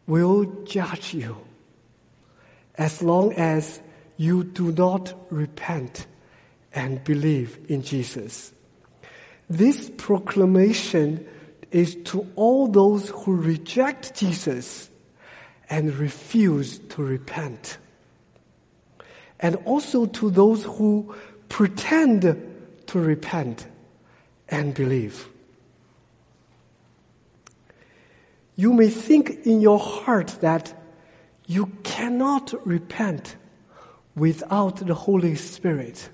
[0.08, 1.38] will judge you
[2.76, 3.80] as long as
[4.18, 6.08] you do not repent
[6.74, 8.52] and believe in Jesus.
[9.50, 11.28] This proclamation
[11.74, 14.90] is to all those who reject Jesus
[15.70, 17.80] and refuse to repent.
[19.40, 21.16] And also to those who
[21.50, 22.22] pretend
[22.86, 23.68] to repent
[24.48, 25.28] and believe.
[28.56, 30.80] You may think in your heart that
[31.48, 33.36] you cannot repent
[34.16, 36.08] without the Holy Spirit.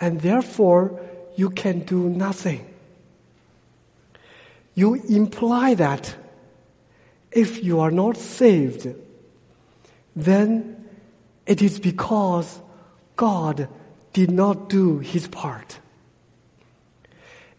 [0.00, 1.00] And therefore,
[1.34, 2.77] you can do nothing.
[4.78, 6.14] You imply that
[7.32, 8.94] if you are not saved,
[10.14, 10.88] then
[11.46, 12.60] it is because
[13.16, 13.68] God
[14.12, 15.80] did not do his part.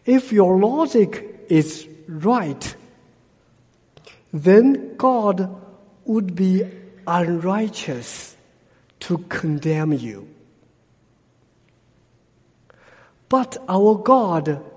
[0.06, 2.74] If your logic is right,
[4.32, 5.60] then God
[6.06, 6.64] would be
[7.06, 8.34] unrighteous
[9.00, 10.26] to condemn you.
[13.28, 14.69] But our God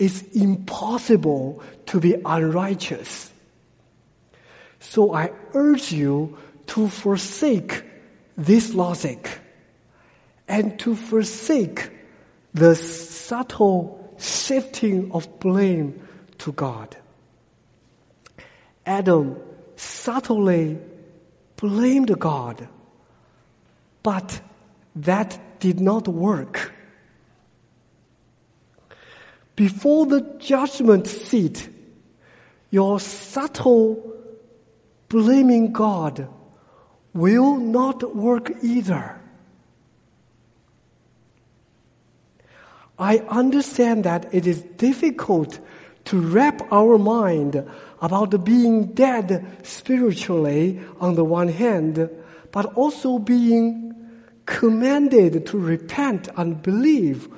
[0.00, 3.30] is impossible to be unrighteous.
[4.80, 7.84] So I urge you to forsake
[8.36, 9.38] this logic
[10.48, 11.90] and to forsake
[12.54, 16.02] the subtle shifting of blame
[16.38, 16.96] to God.
[18.86, 19.36] Adam
[19.76, 20.78] subtly
[21.56, 22.68] blamed God,
[24.02, 24.40] but
[24.96, 26.72] that did not work.
[29.56, 31.68] Before the judgment seat,
[32.70, 34.16] your subtle
[35.08, 36.28] blaming God
[37.12, 39.20] will not work either.
[42.98, 45.58] I understand that it is difficult
[46.04, 47.64] to wrap our mind
[48.00, 52.10] about being dead spiritually on the one hand,
[52.52, 53.94] but also being
[54.46, 57.28] commanded to repent and believe.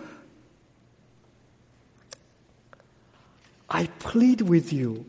[3.73, 5.07] I plead with you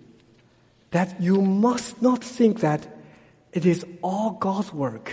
[0.91, 2.87] that you must not think that
[3.51, 5.11] it is all God's work.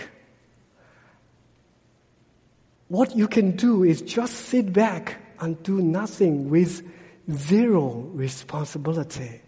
[2.87, 6.81] What you can do is just sit back and do nothing with
[7.29, 9.41] zero responsibility.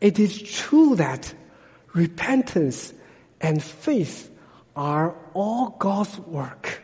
[0.00, 1.32] It is true that
[1.92, 2.92] repentance
[3.40, 4.30] and faith
[4.74, 6.82] are all God's work,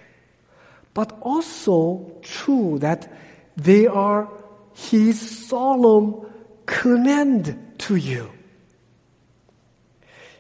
[0.95, 3.13] but also true that
[3.57, 4.29] they are
[4.75, 6.27] His solemn
[6.67, 8.31] command to you.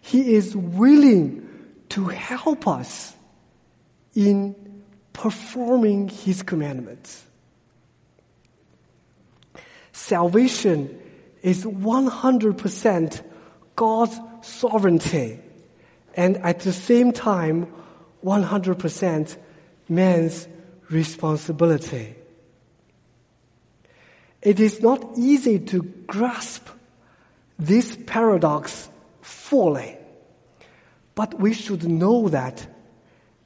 [0.01, 1.49] He is willing
[1.91, 3.15] to help us
[4.15, 4.55] in
[5.13, 7.25] performing His commandments.
[9.93, 11.01] Salvation
[11.43, 13.23] is 100%
[13.77, 15.41] God's sovereignty
[16.17, 17.73] and at the same time
[18.25, 19.37] 100%
[19.89, 20.49] man's
[20.91, 22.15] responsibility.
[24.45, 26.69] It is not easy to grasp
[27.59, 28.89] this paradox
[29.23, 29.97] fully,
[31.15, 32.67] but we should know that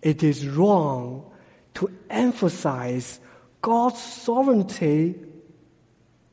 [0.03, 1.31] it is wrong
[1.75, 3.21] to emphasize
[3.63, 5.15] God's sovereignty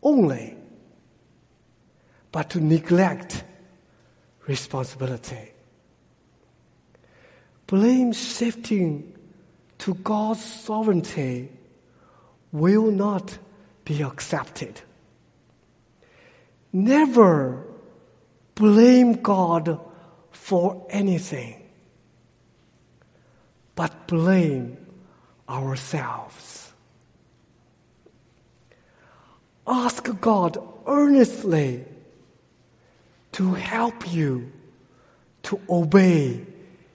[0.01, 0.57] only
[2.31, 3.43] but to neglect
[4.47, 5.51] responsibility.
[7.67, 9.13] Blame shifting
[9.77, 11.49] to God's sovereignty
[12.51, 13.37] will not
[13.85, 14.81] be accepted.
[16.73, 17.65] Never
[18.55, 19.79] blame God
[20.31, 21.63] for anything,
[23.75, 24.77] but blame
[25.47, 26.73] ourselves.
[29.67, 31.85] Ask God earnestly
[33.31, 34.51] to help you
[35.43, 36.45] to obey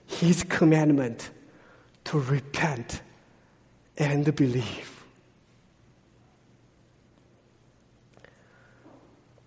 [0.05, 1.29] His commandment
[2.05, 3.01] to repent
[3.97, 5.00] and believe.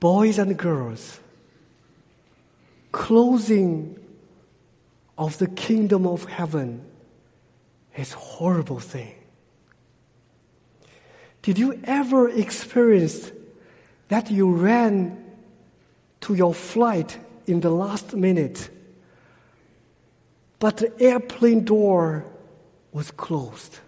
[0.05, 1.19] Boys and girls,
[2.93, 3.99] closing
[5.17, 6.85] of the kingdom of heaven
[7.97, 9.15] is a horrible thing.
[11.41, 13.33] Did you ever experience
[14.09, 15.25] that you ran
[16.21, 18.69] to your flight in the last minute.
[20.59, 22.27] But the airplane door
[22.93, 23.79] was closed.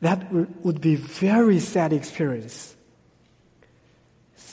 [0.00, 0.30] that
[0.64, 2.76] would be very sad experience.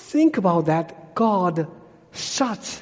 [0.07, 1.67] Think about that God
[2.13, 2.81] shut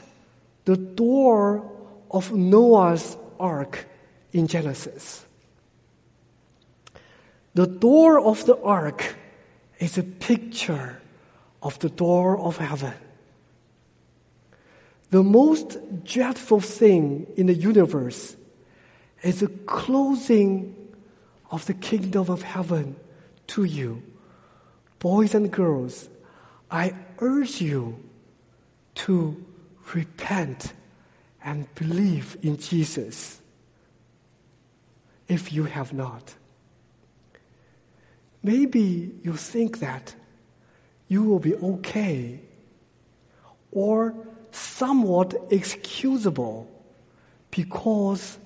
[0.66, 1.72] the door
[2.12, 3.88] of Noah's ark
[4.32, 5.26] in Genesis.
[7.56, 9.16] The door of the ark
[9.80, 11.02] is a picture
[11.64, 12.94] of the door of heaven.
[15.10, 18.36] The most dreadful thing in the universe
[19.24, 20.76] is the closing
[21.50, 22.98] of the kingdom of heaven
[23.48, 24.04] to you.
[25.00, 26.08] Boys and girls,
[26.70, 28.04] I urge you
[28.96, 29.46] to
[29.94, 30.74] repent
[31.44, 33.42] and believe in Jesus
[35.28, 36.36] if you have not.
[38.44, 40.14] Maybe you think that
[41.08, 42.42] you will be okay
[43.72, 44.16] or
[44.52, 46.70] somewhat excusable
[47.52, 48.38] because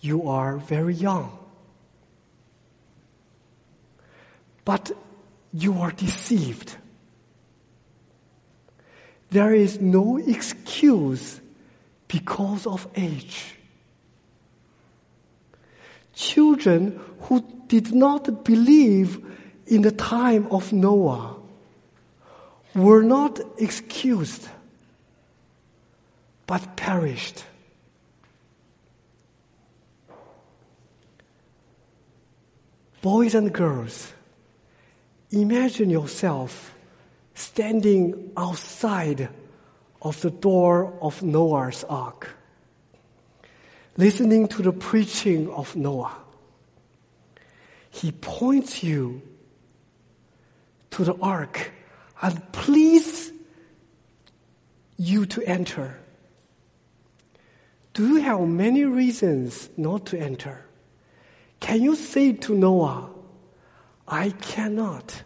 [0.00, 1.36] you are very young.
[4.64, 4.92] But
[5.52, 6.76] you are deceived.
[9.30, 11.40] There is no excuse
[12.06, 13.54] because of age.
[16.14, 19.24] Children who did not believe
[19.66, 21.36] in the time of Noah
[22.74, 24.48] were not excused,
[26.46, 27.44] but perished.
[33.02, 34.12] Boys and girls,
[35.30, 36.74] imagine yourself
[37.38, 39.28] standing outside
[40.02, 42.30] of the door of Noah's ark,
[43.96, 46.16] listening to the preaching of Noah.
[47.90, 49.22] He points you
[50.90, 51.70] to the ark
[52.20, 53.30] and pleads
[54.96, 55.98] you to enter.
[57.94, 60.64] Do you have many reasons not to enter?
[61.60, 63.10] Can you say to Noah,
[64.06, 65.22] I cannot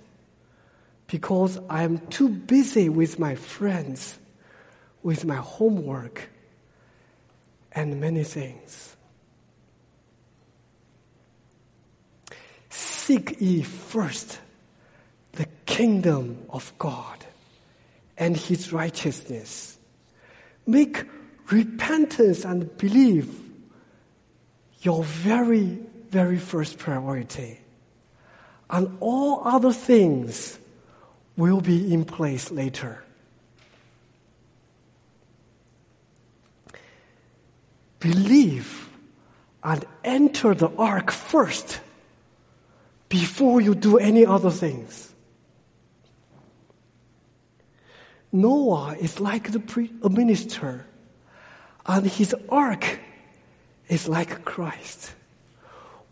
[1.13, 4.19] because I am too busy with my friends,
[5.03, 6.31] with my homework,
[7.71, 8.97] and many things?
[12.71, 14.39] Seek ye first
[15.33, 17.27] the kingdom of God
[18.17, 19.77] and his righteousness.
[20.67, 21.05] Make
[21.51, 23.29] repentance and belief
[24.81, 27.61] your very, very first priority.
[28.71, 30.59] And all other things
[31.37, 33.05] will be in place later.
[38.01, 38.89] Believe
[39.63, 41.81] and enter the ark first
[43.09, 45.15] before you do any other things.
[48.33, 50.87] Noah is like the pre- a minister,
[51.87, 52.99] and his ark
[53.89, 55.13] is like Christ.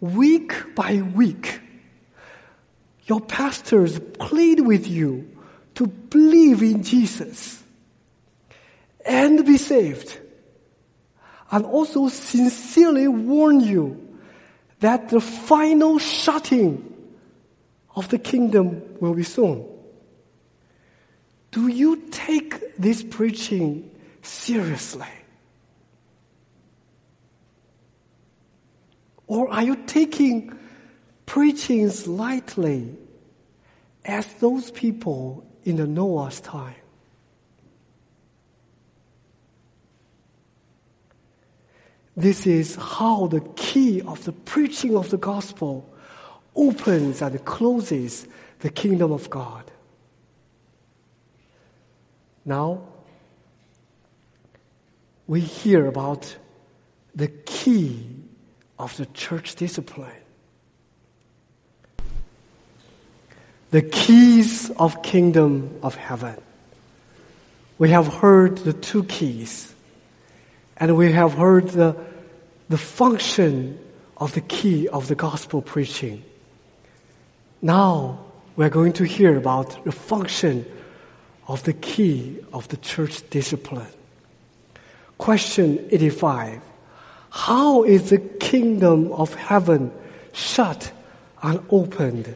[0.00, 1.60] Week by week,
[3.10, 5.28] your pastors plead with you
[5.74, 7.60] to believe in Jesus
[9.04, 10.16] and be saved,
[11.50, 14.16] and also sincerely warn you
[14.78, 16.86] that the final shutting
[17.96, 19.66] of the kingdom will be soon.
[21.50, 23.90] Do you take this preaching
[24.22, 25.08] seriously?
[29.26, 30.59] Or are you taking
[31.30, 32.92] preachings lightly
[34.04, 36.74] as those people in the Noah's time?
[42.16, 45.88] This is how the key of the preaching of the gospel
[46.56, 48.26] opens and closes
[48.58, 49.70] the kingdom of God.
[52.44, 52.82] Now,
[55.28, 56.36] we hear about
[57.14, 58.16] the key
[58.80, 60.10] of the church discipline.
[63.70, 66.36] The keys of kingdom of heaven.
[67.78, 69.72] We have heard the two keys,
[70.76, 71.96] and we have heard the,
[72.68, 73.78] the function
[74.16, 76.24] of the key of the gospel preaching.
[77.62, 78.18] Now,
[78.56, 80.66] we're going to hear about the function
[81.46, 83.86] of the key of the church discipline.
[85.16, 86.60] Question 85.
[87.30, 89.92] How is the kingdom of heaven
[90.32, 90.92] shut
[91.42, 92.34] and opened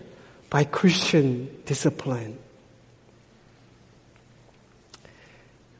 [0.54, 2.38] by Christian discipline?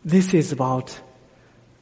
[0.05, 0.99] This is about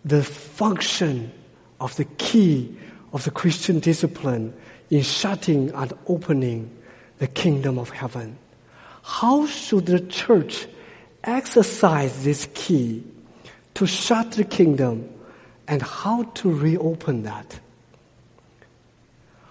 [0.04, 1.32] the function
[1.80, 2.76] of the key
[3.14, 4.52] of the Christian discipline
[4.90, 6.70] in shutting and opening
[7.16, 8.36] the kingdom of heaven.
[9.02, 10.66] How should the church
[11.24, 13.04] exercise this key
[13.74, 15.08] to shut the kingdom
[15.68, 17.60] and how to reopen that.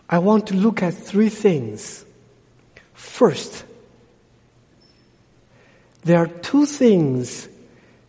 [0.09, 2.05] I want to look at three things.
[3.01, 3.65] First.
[6.03, 7.49] There are two things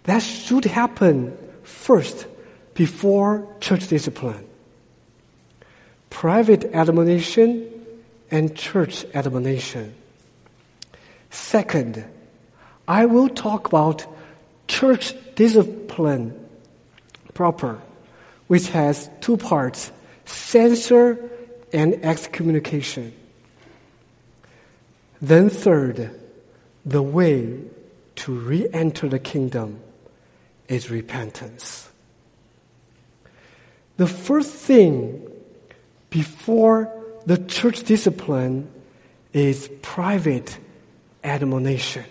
[0.04, 2.26] that should happen first
[2.74, 4.44] before church discipline.
[6.10, 7.68] Private admonition
[8.30, 9.94] and church admonition.
[11.30, 12.04] Second,
[12.86, 14.06] I will talk about
[14.68, 16.38] church discipline
[17.32, 17.80] proper,
[18.46, 19.90] which has two parts,
[20.26, 21.18] censure
[21.72, 23.14] and excommunication.
[25.22, 26.10] Then third,
[26.84, 27.60] the way
[28.16, 29.78] to re-enter the kingdom
[30.66, 31.88] is repentance.
[33.98, 35.22] The first thing
[36.10, 36.92] before
[37.24, 38.68] the church discipline
[39.32, 40.58] is private
[41.22, 42.04] admonition.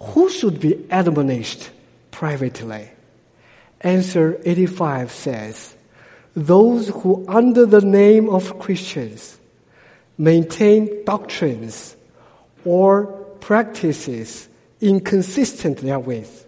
[0.00, 1.70] Who should be admonished
[2.12, 2.88] privately?
[3.80, 5.74] Answer 85 says,
[6.36, 9.37] those who under the name of Christians
[10.18, 11.96] maintain doctrines
[12.64, 13.06] or
[13.40, 14.48] practices
[14.80, 16.46] inconsistent therewith.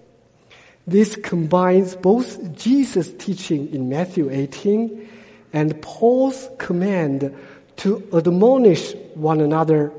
[0.87, 5.09] This combines both Jesus' teaching in Matthew 18
[5.53, 7.35] and Paul's command
[7.77, 9.93] to admonish one another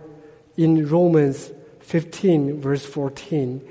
[0.58, 3.62] in Romans 15 verse 14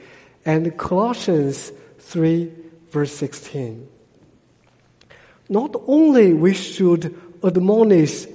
[0.45, 2.53] and Colossians 3
[2.91, 3.87] verse 16.
[5.49, 8.27] Not only we should admonish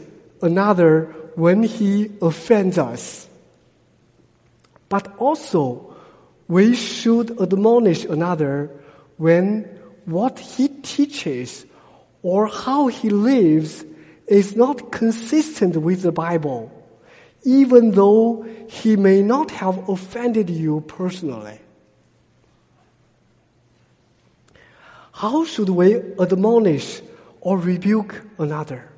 [0.42, 3.28] another when he offends us,
[4.90, 5.96] but also
[6.48, 8.72] we should admonish another
[9.18, 9.64] when
[10.06, 11.66] what he teaches
[12.22, 13.84] or how he lives
[14.28, 16.72] is not consistent with the Bible,
[17.44, 21.60] even though he may not have offended you personally.
[25.14, 27.02] How should we admonish
[27.42, 28.90] or rebuke another?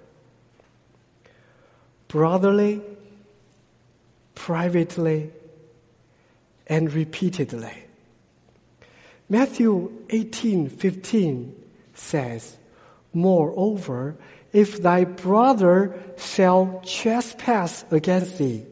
[2.07, 2.81] Brotherly,
[4.35, 5.31] privately,
[6.67, 7.85] and repeatedly.
[9.29, 11.51] Matthew 18:15
[11.93, 12.57] says,
[13.13, 14.15] Moreover,
[14.53, 18.65] if thy brother shall trespass against thee,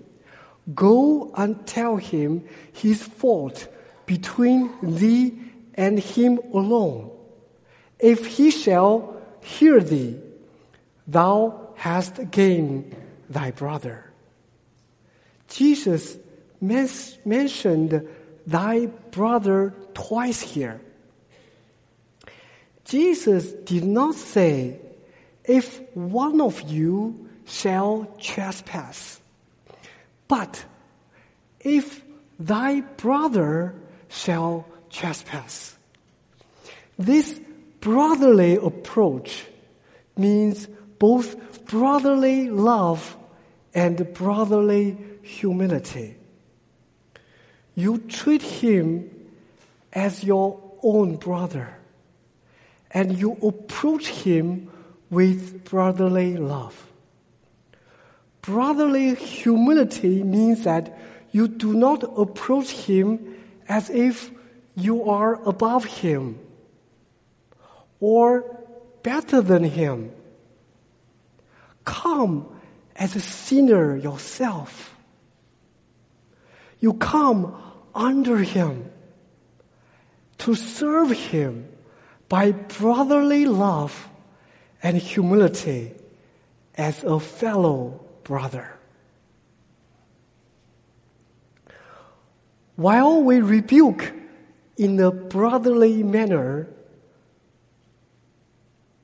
[0.73, 3.67] go and tell him his fault
[4.05, 5.33] between thee
[5.73, 7.11] and him alone.
[7.99, 10.19] If he shall hear thee,
[11.07, 12.95] thou hast gained
[13.30, 14.11] thy brother.
[15.47, 16.17] Jesus
[16.61, 18.07] mentioned
[18.47, 20.82] thy brother twice here.
[22.86, 24.80] Jesus did not say,
[25.43, 29.19] if one of you shall trespass,
[30.28, 30.65] but
[31.59, 32.03] if
[32.39, 33.76] thy brother
[34.09, 35.76] shall trespass.
[36.97, 37.39] This
[37.82, 39.45] brotherly approach
[40.17, 40.67] means
[40.99, 43.17] both brotherly love
[43.73, 46.15] and brotherly humility.
[47.75, 49.09] You treat him
[49.91, 51.77] as your own brother,
[52.91, 54.69] and you approach him
[55.09, 56.87] with brotherly love.
[58.41, 60.97] Brotherly humility means that
[61.31, 63.35] you do not approach him
[63.67, 64.31] as if
[64.75, 66.39] you are above him
[67.99, 68.45] or
[69.03, 70.11] better than him.
[71.86, 72.47] Come
[72.95, 74.95] as a sinner yourself.
[76.79, 77.55] You come
[77.93, 78.91] under him
[80.39, 81.69] to serve him
[82.27, 84.09] by brotherly love
[84.83, 85.93] and humility
[86.75, 88.77] as a fellow brother.
[92.75, 94.11] While we rebuke
[94.77, 96.67] in a brotherly manner,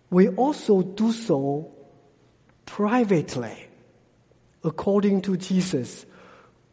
[0.10, 1.72] we also do so
[2.72, 3.68] privately,
[4.64, 6.06] according to Jesus.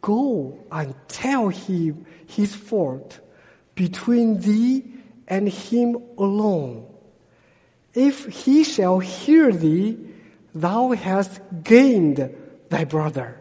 [0.00, 3.18] Go and tell him his fault
[3.74, 4.84] between thee
[5.26, 6.86] and him alone.
[7.94, 9.98] If he shall hear thee,
[10.54, 12.30] thou hast gained
[12.68, 13.40] thy brother.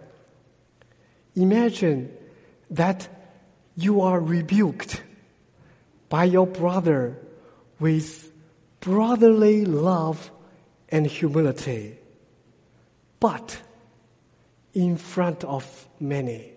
[1.35, 2.11] Imagine
[2.71, 3.07] that
[3.75, 5.03] you are rebuked
[6.09, 7.19] by your brother
[7.79, 8.31] with
[8.79, 10.31] brotherly love
[10.89, 11.96] and humility,
[13.19, 13.59] but
[14.73, 16.51] in front of many.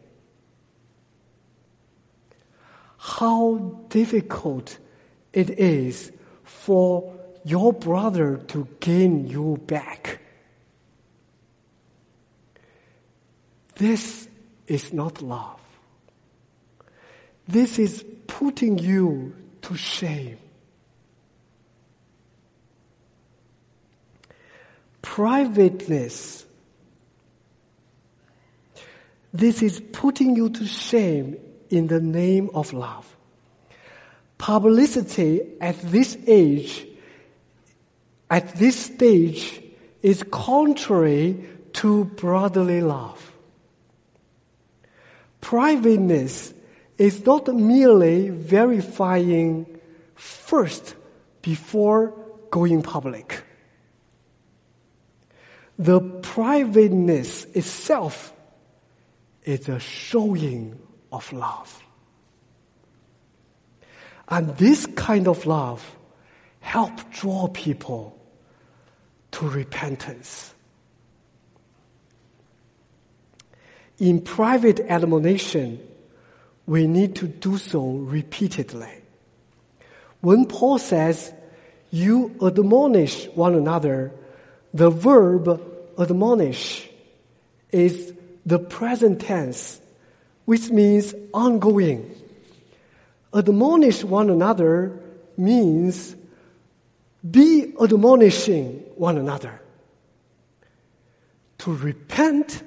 [2.98, 3.56] How
[3.88, 4.78] difficult
[5.32, 6.12] it is
[6.44, 10.20] for your brother to gain you back.
[13.76, 14.28] This
[14.66, 15.60] is not love.
[17.48, 20.38] This is putting you to shame.
[25.00, 26.44] Privateness
[29.32, 31.36] This is putting you to shame
[31.68, 33.16] in the name of love.
[34.38, 36.86] Publicity at this age,
[38.28, 39.62] at this stage,
[40.02, 43.32] is contrary to brotherly love.
[45.40, 46.52] Privateness
[46.98, 49.66] is not merely verifying
[50.14, 50.94] first
[51.42, 52.14] before
[52.50, 53.42] going public.
[55.78, 58.34] The privateness itself
[59.44, 60.78] is a showing
[61.12, 61.82] of love.
[64.28, 65.84] And this kind of love
[66.60, 68.16] help draw people
[69.32, 70.54] to repentance.
[73.98, 75.80] In private admonition,
[76.66, 78.92] we need to do so repeatedly.
[80.20, 81.32] When Paul says,
[81.90, 84.12] you admonish one another,
[84.72, 85.60] the verb
[85.98, 86.88] admonish
[87.72, 88.14] is
[88.46, 89.80] the present tense,
[90.44, 92.14] which means ongoing.
[93.34, 94.98] Admonish one another
[95.36, 96.16] means
[97.28, 99.60] be admonishing one another.
[101.58, 102.62] To repent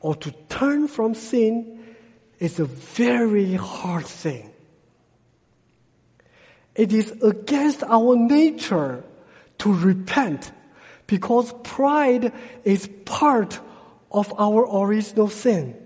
[0.00, 1.84] or to turn from sin
[2.38, 4.50] is a very hard thing.
[6.74, 9.02] It is against our nature
[9.58, 10.52] to repent
[11.06, 12.32] because pride
[12.64, 13.60] is part
[14.14, 15.76] of our original sin.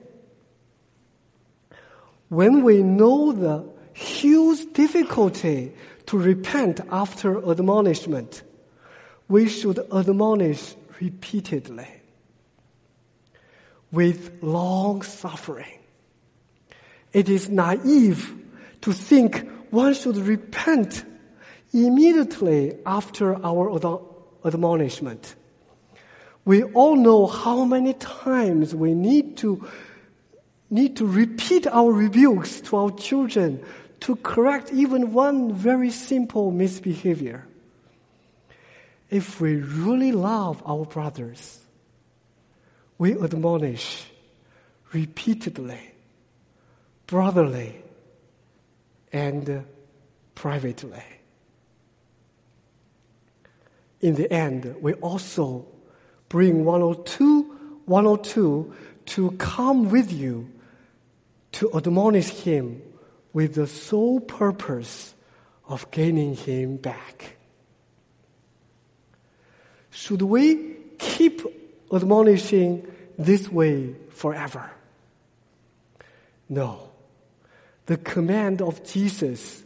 [2.28, 3.64] When we know the
[3.94, 5.72] huge difficulty
[6.06, 8.42] to repent after admonishment,
[9.28, 11.88] we should admonish repeatedly
[13.90, 15.78] with long suffering.
[17.12, 18.34] It is naive
[18.82, 21.04] to think one should repent
[21.72, 23.72] immediately after our
[24.44, 25.34] admonishment.
[26.48, 29.68] We all know how many times we need to
[30.70, 33.62] need to repeat our rebukes to our children
[34.00, 37.46] to correct even one very simple misbehavior.
[39.10, 41.60] If we really love our brothers,
[42.96, 44.06] we admonish
[44.94, 45.92] repeatedly,
[47.06, 47.82] brotherly,
[49.12, 49.66] and
[50.34, 51.04] privately.
[54.00, 55.66] In the end, we also
[56.28, 57.42] bring 102,
[57.86, 58.74] 102
[59.06, 60.50] to come with you
[61.52, 62.82] to admonish him
[63.32, 65.14] with the sole purpose
[65.68, 67.36] of gaining him back.
[69.90, 71.42] Should we keep
[71.92, 72.86] admonishing
[73.18, 74.70] this way forever?
[76.48, 76.90] No.
[77.86, 79.64] The command of Jesus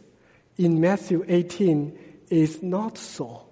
[0.57, 1.97] in Matthew 18
[2.29, 3.45] is not so.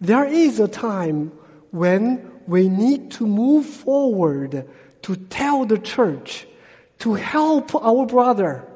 [0.00, 1.32] There is a time
[1.70, 4.68] when we need to move forward
[5.02, 6.46] to tell the church
[6.98, 8.66] to help our brother.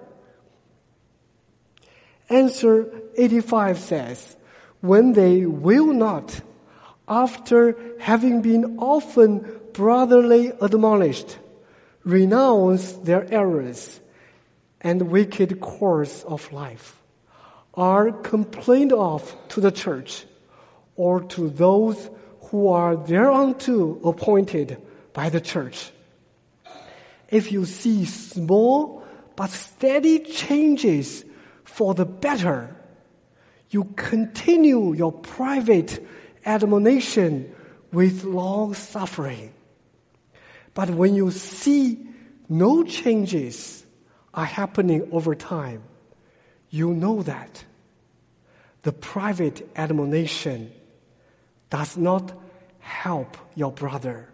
[2.30, 4.36] Answer 85 says,
[4.80, 6.40] when they will not,
[7.09, 11.38] after having been often brotherly admonished,
[12.05, 14.01] renounce their errors
[14.80, 17.03] and wicked course of life,
[17.74, 20.26] are complained of to the church
[20.97, 22.11] or to those
[22.55, 24.81] who are thereunto appointed
[25.13, 25.91] by the church.
[27.29, 29.03] If you see small
[29.35, 31.25] but steady changes
[31.65, 32.77] for the better,
[33.71, 35.99] you continue your private
[36.47, 37.53] admonition
[37.91, 39.53] with long suffering.
[40.75, 42.07] But when you see
[42.49, 43.85] no changes
[44.33, 45.83] are happening over time,
[46.71, 47.65] you know that
[48.83, 50.71] the private admonition
[51.69, 52.43] does not
[52.85, 54.28] help your brother.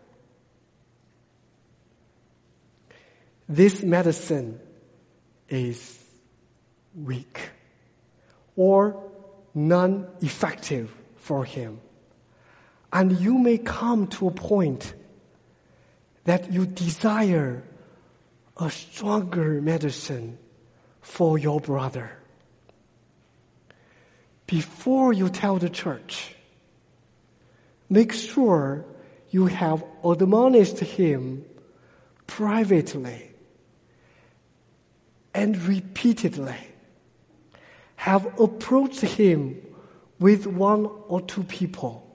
[3.48, 4.61] This medicine
[5.48, 5.98] is
[6.94, 7.51] weak
[8.57, 9.11] or
[9.55, 11.80] non effective for him.
[12.92, 14.94] And you may come to a point
[16.24, 17.62] that you desire
[18.57, 20.38] a stronger medicine
[21.01, 22.11] for your brother.
[24.46, 26.34] Before you tell the church,
[27.91, 28.84] make sure
[29.30, 31.45] you have admonished him
[32.26, 33.30] privately
[35.34, 36.57] and repeatedly.
[37.97, 39.61] Have approached him
[40.18, 42.07] with one or two people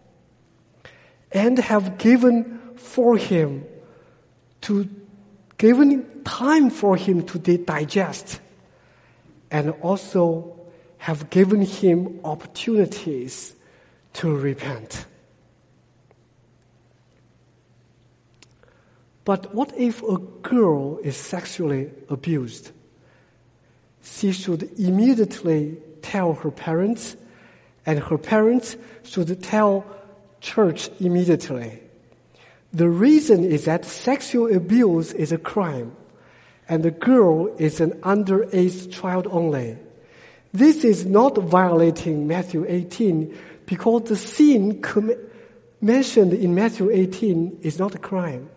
[1.31, 3.65] and have given for him
[4.61, 4.89] to
[5.57, 8.39] given time for him to digest
[9.51, 10.59] and also
[10.97, 13.55] have given him opportunities
[14.13, 15.05] to repent.
[19.25, 22.71] But what if a girl is sexually abused?
[24.03, 27.17] She should immediately tell her parents,
[27.87, 29.83] and her parents should tell
[30.41, 31.81] church immediately.
[32.71, 35.95] The reason is that sexual abuse is a crime,
[36.69, 39.77] and the girl is an underage child only.
[40.53, 45.11] This is not violating Matthew 18 because the sin com-
[45.81, 48.49] mentioned in Matthew 18 is not a crime.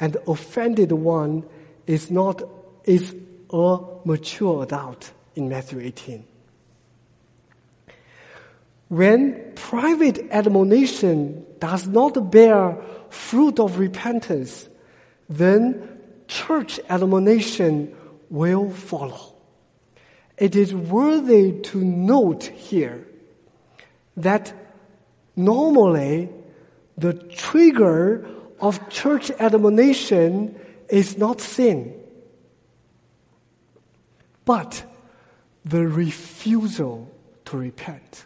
[0.00, 1.44] And the offended one
[1.86, 2.42] is not,
[2.84, 3.14] is
[3.52, 6.24] a mature adult in Matthew 18.
[8.88, 12.76] When private admonition does not bear
[13.10, 14.68] fruit of repentance,
[15.28, 17.94] then church admonition
[18.30, 19.34] will follow.
[20.36, 23.06] It is worthy to note here
[24.16, 24.52] that
[25.36, 26.30] normally
[26.96, 28.26] the trigger
[28.60, 30.58] of church admonition
[30.88, 31.94] is not sin,
[34.44, 34.84] but
[35.64, 37.10] the refusal
[37.46, 38.24] to repent.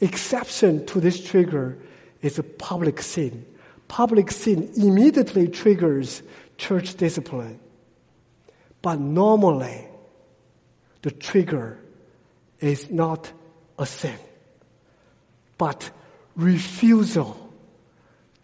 [0.00, 1.78] Exception to this trigger
[2.20, 3.46] is a public sin.
[3.88, 6.22] Public sin immediately triggers
[6.58, 7.60] church discipline.
[8.82, 9.86] But normally,
[11.02, 11.78] the trigger
[12.60, 13.32] is not
[13.78, 14.18] a sin,
[15.58, 15.90] but
[16.36, 17.52] refusal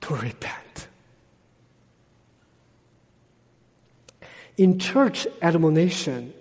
[0.03, 0.89] to repent.
[4.57, 6.35] In church admonition,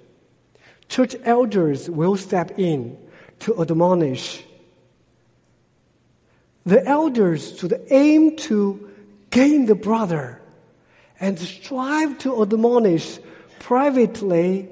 [0.89, 2.97] church elders will step in
[3.39, 4.43] to admonish.
[6.65, 8.89] The elders should aim to
[9.29, 10.41] gain the brother
[11.19, 13.19] and strive to admonish
[13.59, 14.69] privately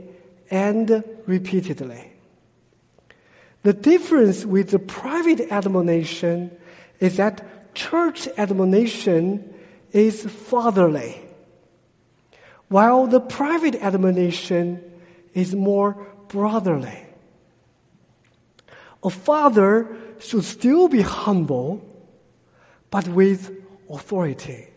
[0.50, 2.12] and repeatedly.
[3.64, 6.52] The difference with the private admonition
[7.00, 9.54] is that church admonition
[9.92, 11.22] is fatherly,
[12.68, 14.84] while the private admonition
[15.34, 17.06] is more brotherly.
[19.04, 21.86] A father should still be humble,
[22.90, 23.52] but with
[23.90, 24.68] authority.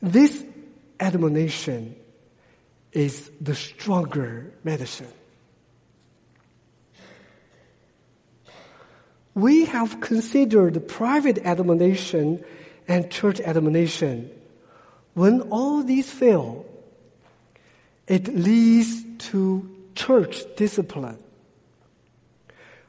[0.00, 0.44] This
[1.00, 1.96] admonition
[2.92, 5.12] is the stronger medicine.
[9.34, 12.44] We have considered private admonition
[12.86, 14.30] and church admonition.
[15.14, 16.66] When all these fail,
[18.06, 21.18] it leads to church discipline,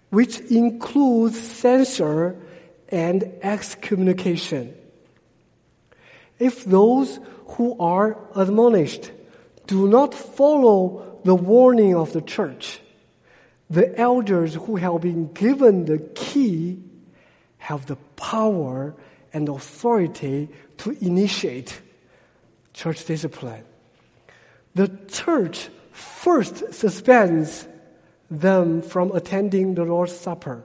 [0.09, 2.35] which includes censure
[2.89, 4.75] and excommunication.
[6.39, 7.19] If those
[7.55, 9.11] who are admonished
[9.67, 12.81] do not follow the warning of the church,
[13.69, 16.79] the elders who have been given the key
[17.57, 18.95] have the power
[19.33, 21.81] and authority to initiate
[22.73, 23.63] church discipline.
[24.75, 27.67] The church first suspends
[28.29, 30.63] them from attending the Lord's Supper,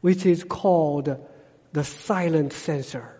[0.00, 1.16] which is called
[1.72, 3.16] the silent censure.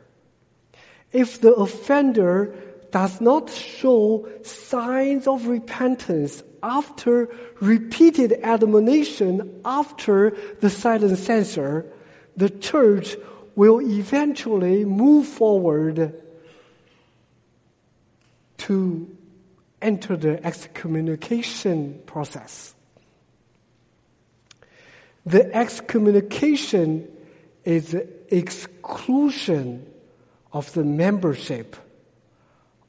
[1.12, 2.54] If the offender
[2.90, 7.28] does not show signs of repentance after
[7.60, 10.30] repeated admonition after
[10.60, 11.86] the silent censure,
[12.36, 13.16] the church
[13.54, 16.14] will eventually move forward
[18.58, 19.16] to
[19.82, 22.74] enter the excommunication process.
[25.26, 27.08] The excommunication
[27.64, 29.86] is the exclusion
[30.52, 31.76] of the membership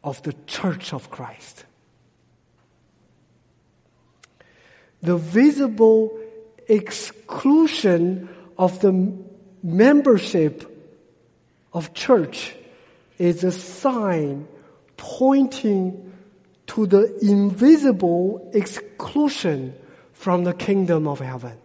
[0.04, 1.66] of the Church of Christ.
[5.02, 6.18] The visible
[6.68, 9.14] exclusion of the
[9.64, 10.68] membership
[11.74, 12.56] of church
[13.18, 14.48] is a sign
[14.98, 16.14] pointing
[16.68, 19.76] to the invisible exclusion
[20.14, 21.58] from the kingdom of heaven.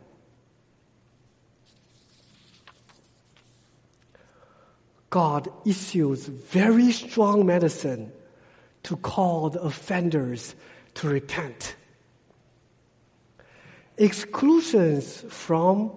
[5.11, 8.13] God issues very strong medicine
[8.83, 10.55] to call the offenders
[10.95, 11.77] to repent.
[13.99, 15.93] Exclusions from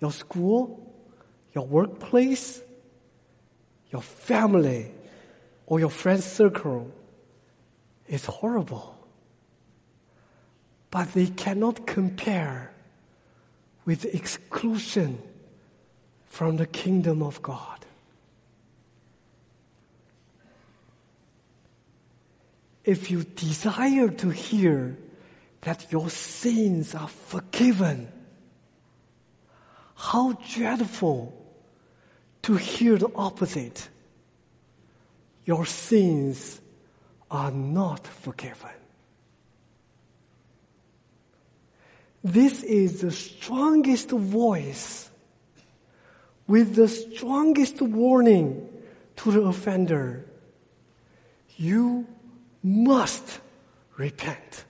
[0.00, 0.92] your school,
[1.54, 2.62] your workplace,
[3.90, 4.92] your family,
[5.66, 6.90] or your friend circle
[8.06, 8.94] is horrible.
[10.90, 12.72] But they cannot compare
[13.84, 15.22] with exclusion
[16.26, 17.78] from the kingdom of God.
[22.88, 24.96] if you desire to hear
[25.62, 28.12] that your sins are forgiven,
[29.94, 31.34] how dreadful
[32.42, 33.88] to hear the opposite.
[35.44, 36.60] Your sins
[37.30, 38.70] are not forgiven.
[42.22, 45.10] This is the strongest voice
[46.46, 48.68] with the strongest warning
[49.16, 50.24] to the offender.
[51.56, 52.06] You
[52.62, 53.40] must
[53.96, 54.64] repent.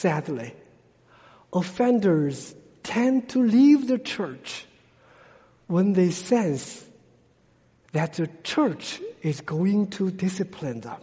[0.00, 0.54] Sadly,
[1.52, 4.64] offenders tend to leave the church
[5.66, 6.82] when they sense
[7.92, 10.96] that the church is going to discipline them.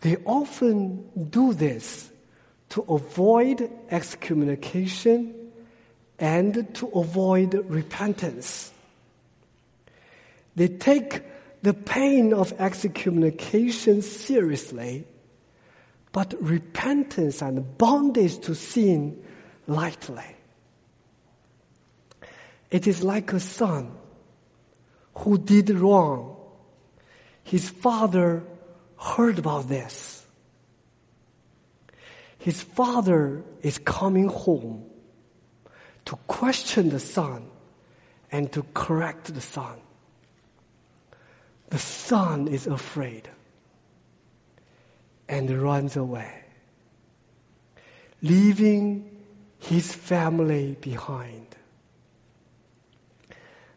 [0.00, 2.10] They often do this
[2.70, 5.34] to avoid excommunication
[6.18, 8.72] and to avoid repentance.
[10.56, 11.24] They take
[11.60, 15.04] the pain of excommunication seriously,
[16.12, 19.22] but repentance and bondage to sin
[19.66, 20.24] lightly.
[22.70, 23.92] It is like a son
[25.14, 26.36] who did wrong.
[27.42, 28.44] His father
[28.96, 30.24] heard about this.
[32.38, 34.84] His father is coming home
[36.06, 37.50] to question the son
[38.32, 39.78] and to correct the son.
[41.68, 43.28] The son is afraid
[45.30, 46.42] and runs away,
[48.20, 49.08] leaving
[49.60, 51.46] his family behind.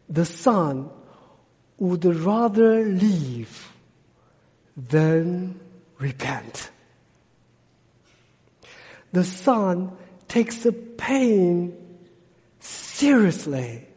[0.09, 0.89] The son
[1.77, 3.71] would rather leave
[4.75, 5.59] than
[5.99, 6.71] repent.
[9.11, 9.95] The son
[10.27, 11.77] takes the pain
[12.59, 13.87] seriously,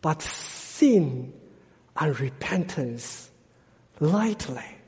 [0.00, 1.32] but sin
[1.96, 3.30] and repentance
[3.98, 4.79] lightly.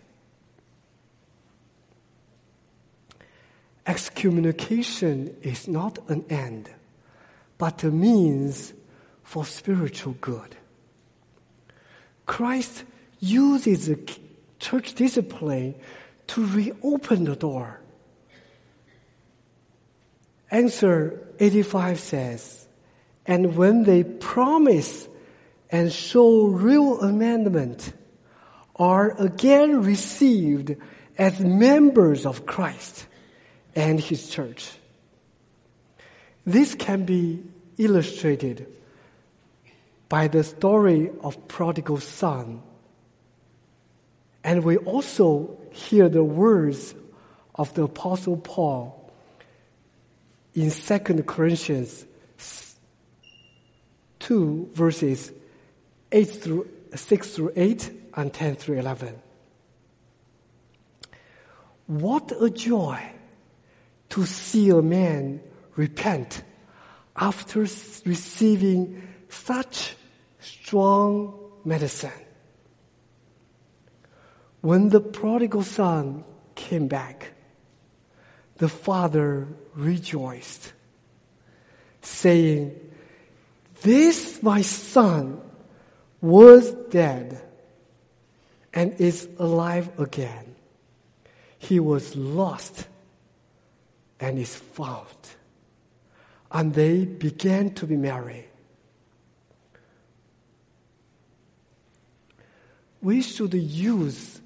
[3.87, 6.71] Excommunication is not an end,
[7.59, 8.73] but a means
[9.25, 10.57] for spiritual good.
[12.27, 12.85] Christ
[13.19, 13.89] uses
[14.61, 15.75] church discipline
[16.29, 17.81] to reopen the door.
[20.51, 22.69] Answer 85 says,
[23.27, 25.09] and when they promise
[25.71, 27.93] and show real amendment,
[28.77, 30.77] are again received
[31.19, 33.07] as members of Christ
[33.75, 34.71] and His church.
[36.45, 37.43] This can be
[37.79, 38.67] illustrated
[40.09, 42.63] by the story of prodigal son.
[44.45, 46.95] And we also hear the words
[47.55, 49.11] of the apostle Paul
[50.55, 52.05] in 2 Corinthians
[54.19, 55.33] 2 verses
[56.13, 59.21] 8 through 6 through 8 and 10 through 11.
[61.87, 63.01] What a joy
[64.13, 65.41] to see a man
[65.75, 66.43] repent
[67.17, 69.97] after receiving such
[70.39, 71.33] strong
[71.65, 72.21] medicine.
[74.61, 77.33] When the prodigal son came back,
[78.59, 80.75] the father rejoiced,
[82.03, 82.79] saying,
[83.81, 85.41] This my son
[86.21, 87.41] was dead
[88.75, 90.55] and is alive again.
[91.57, 92.89] He was lost
[94.23, 95.07] and is found.
[96.51, 98.49] And they began to be married.
[103.03, 104.41] we should use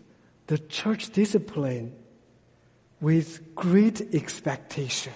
[0.46, 1.94] the church discipline
[3.00, 5.12] with great expectation.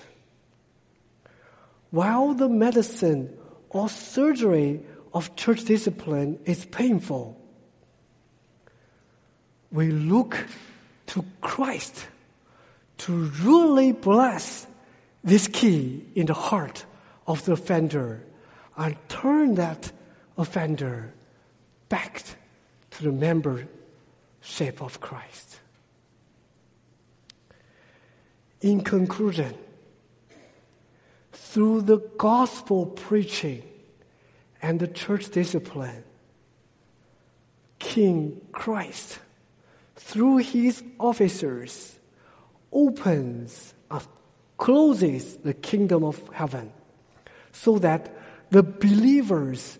[1.91, 3.37] While the medicine
[3.71, 4.81] or surgery
[5.15, 7.41] of church discipline is painful,
[9.73, 10.37] we look
[11.07, 12.07] to Christ
[13.01, 14.67] to really bless
[15.25, 16.85] this key in the heart
[17.27, 18.23] of the offender
[18.77, 19.91] and turn that
[20.37, 21.15] offender
[21.89, 22.23] back
[22.91, 25.61] to the membership of Christ.
[28.61, 29.55] In conclusion,
[31.33, 33.63] through the gospel preaching
[34.61, 36.05] and the church discipline,
[37.79, 39.19] King Christ,
[39.97, 41.97] through his officers,
[42.73, 44.01] opens or
[44.57, 46.73] closes the kingdom of heaven
[47.53, 48.15] so that
[48.51, 49.79] the believers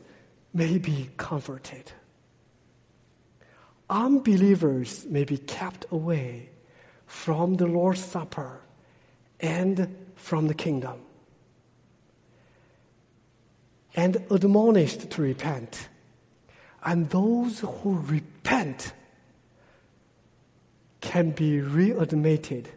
[0.53, 1.93] may be comforted
[3.91, 6.49] unbelievers may be kept away
[7.07, 8.61] from the Lord's Supper
[9.41, 11.01] and from the kingdom
[13.97, 15.89] and admonished to repent.
[16.85, 18.93] And those who repent
[21.01, 22.69] can be readmitted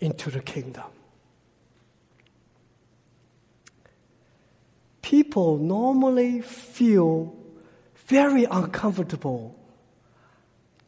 [0.00, 0.84] into the kingdom.
[5.04, 7.36] people normally feel
[8.06, 9.54] very uncomfortable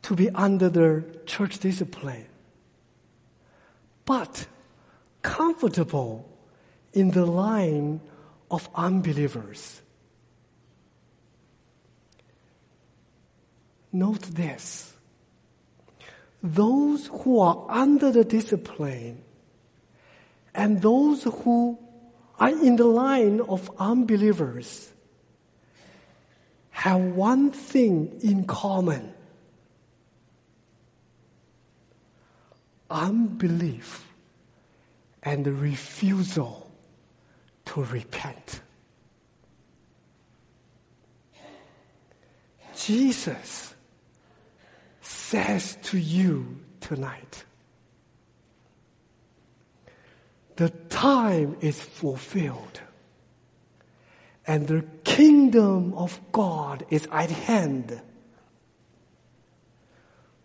[0.01, 2.27] to be under the church discipline,
[4.07, 4.47] but
[5.21, 6.27] comfortable
[6.95, 8.01] in the line
[8.51, 9.83] of unbelievers.
[13.93, 14.96] Note this.
[16.43, 19.23] Those who are under the discipline
[20.55, 21.79] and those who
[22.39, 24.93] are in the line of unbelievers
[26.71, 29.15] have one thing in common
[32.91, 34.07] unbelief
[35.23, 36.71] and the refusal
[37.65, 38.61] to repent.
[42.77, 43.75] Jesus
[45.31, 47.45] says to you tonight
[50.55, 52.81] the time is fulfilled
[54.47, 58.01] and the kingdom of God is at hand.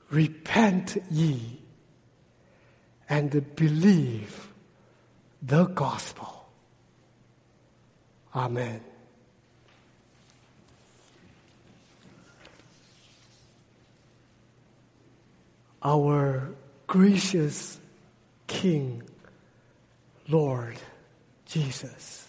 [0.09, 1.61] Repent ye
[3.07, 4.51] and believe
[5.41, 6.49] the gospel.
[8.35, 8.81] Amen.
[15.83, 16.49] Our
[16.87, 17.79] gracious
[18.47, 19.03] King,
[20.27, 20.77] Lord
[21.45, 22.27] Jesus,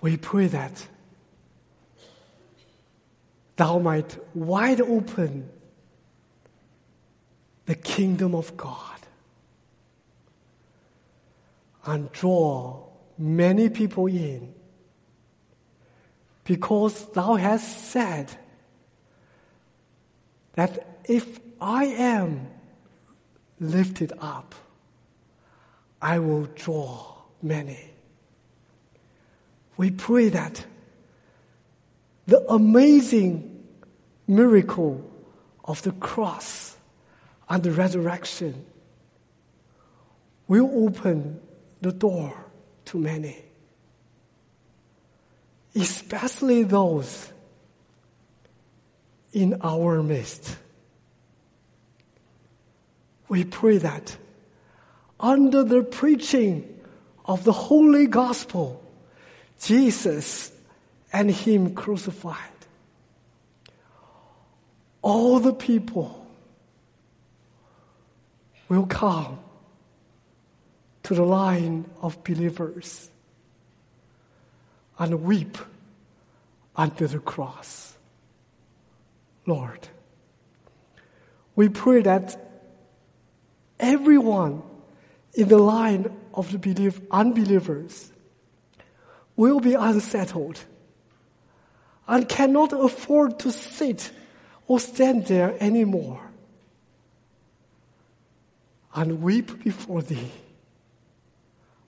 [0.00, 0.86] we pray that
[3.60, 5.46] Thou might wide open
[7.66, 8.98] the kingdom of God
[11.84, 12.84] and draw
[13.18, 14.54] many people in
[16.44, 18.32] because thou hast said
[20.54, 22.48] that if I am
[23.58, 24.54] lifted up,
[26.00, 27.78] I will draw many.
[29.76, 30.64] We pray that
[32.26, 33.64] the amazing
[34.26, 35.04] miracle
[35.64, 36.76] of the cross
[37.48, 38.64] and the resurrection
[40.46, 41.40] will open
[41.80, 42.34] the door
[42.86, 43.36] to many,
[45.74, 47.32] especially those
[49.32, 50.56] in our midst.
[53.30, 54.16] We pray that
[55.20, 56.80] under the preaching
[57.24, 58.82] of the holy gospel,
[59.60, 60.50] Jesus
[61.12, 62.36] and Him crucified,
[65.00, 66.26] all the people
[68.68, 69.38] will come
[71.04, 73.10] to the line of believers
[74.98, 75.56] and weep
[76.74, 77.96] under the cross.
[79.46, 79.86] Lord,
[81.54, 82.49] we pray that
[83.80, 84.62] everyone
[85.34, 88.12] in the line of the believe, unbelievers
[89.36, 90.64] will be unsettled
[92.06, 94.10] and cannot afford to sit
[94.66, 96.20] or stand there anymore
[98.94, 100.30] and weep before thee.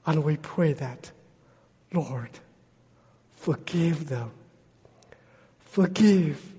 [0.07, 1.11] And we pray that,
[1.93, 2.30] Lord,
[3.32, 4.30] forgive them.
[5.61, 6.53] Forgive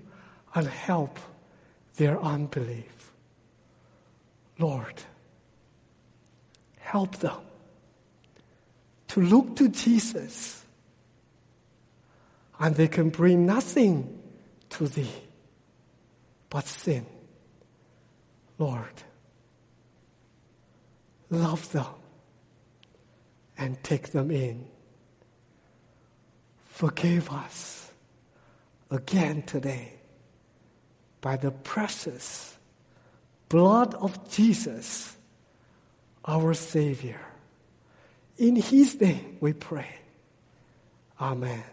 [0.56, 1.20] and help
[1.96, 3.12] their unbelief.
[4.60, 5.04] Lord,
[6.94, 7.42] help them
[9.08, 10.64] to look to Jesus
[12.60, 14.22] and they can bring nothing
[14.70, 15.18] to thee
[16.52, 17.04] but sin.
[18.60, 19.02] Lord,
[21.32, 21.96] love them
[23.58, 24.68] and take them in.
[26.68, 27.92] Forgive us
[28.92, 29.94] again today
[31.22, 32.56] by the precious
[33.50, 35.18] blood of Jesus
[36.26, 37.20] our Savior.
[38.38, 39.88] In His name we pray.
[41.20, 41.64] Amen.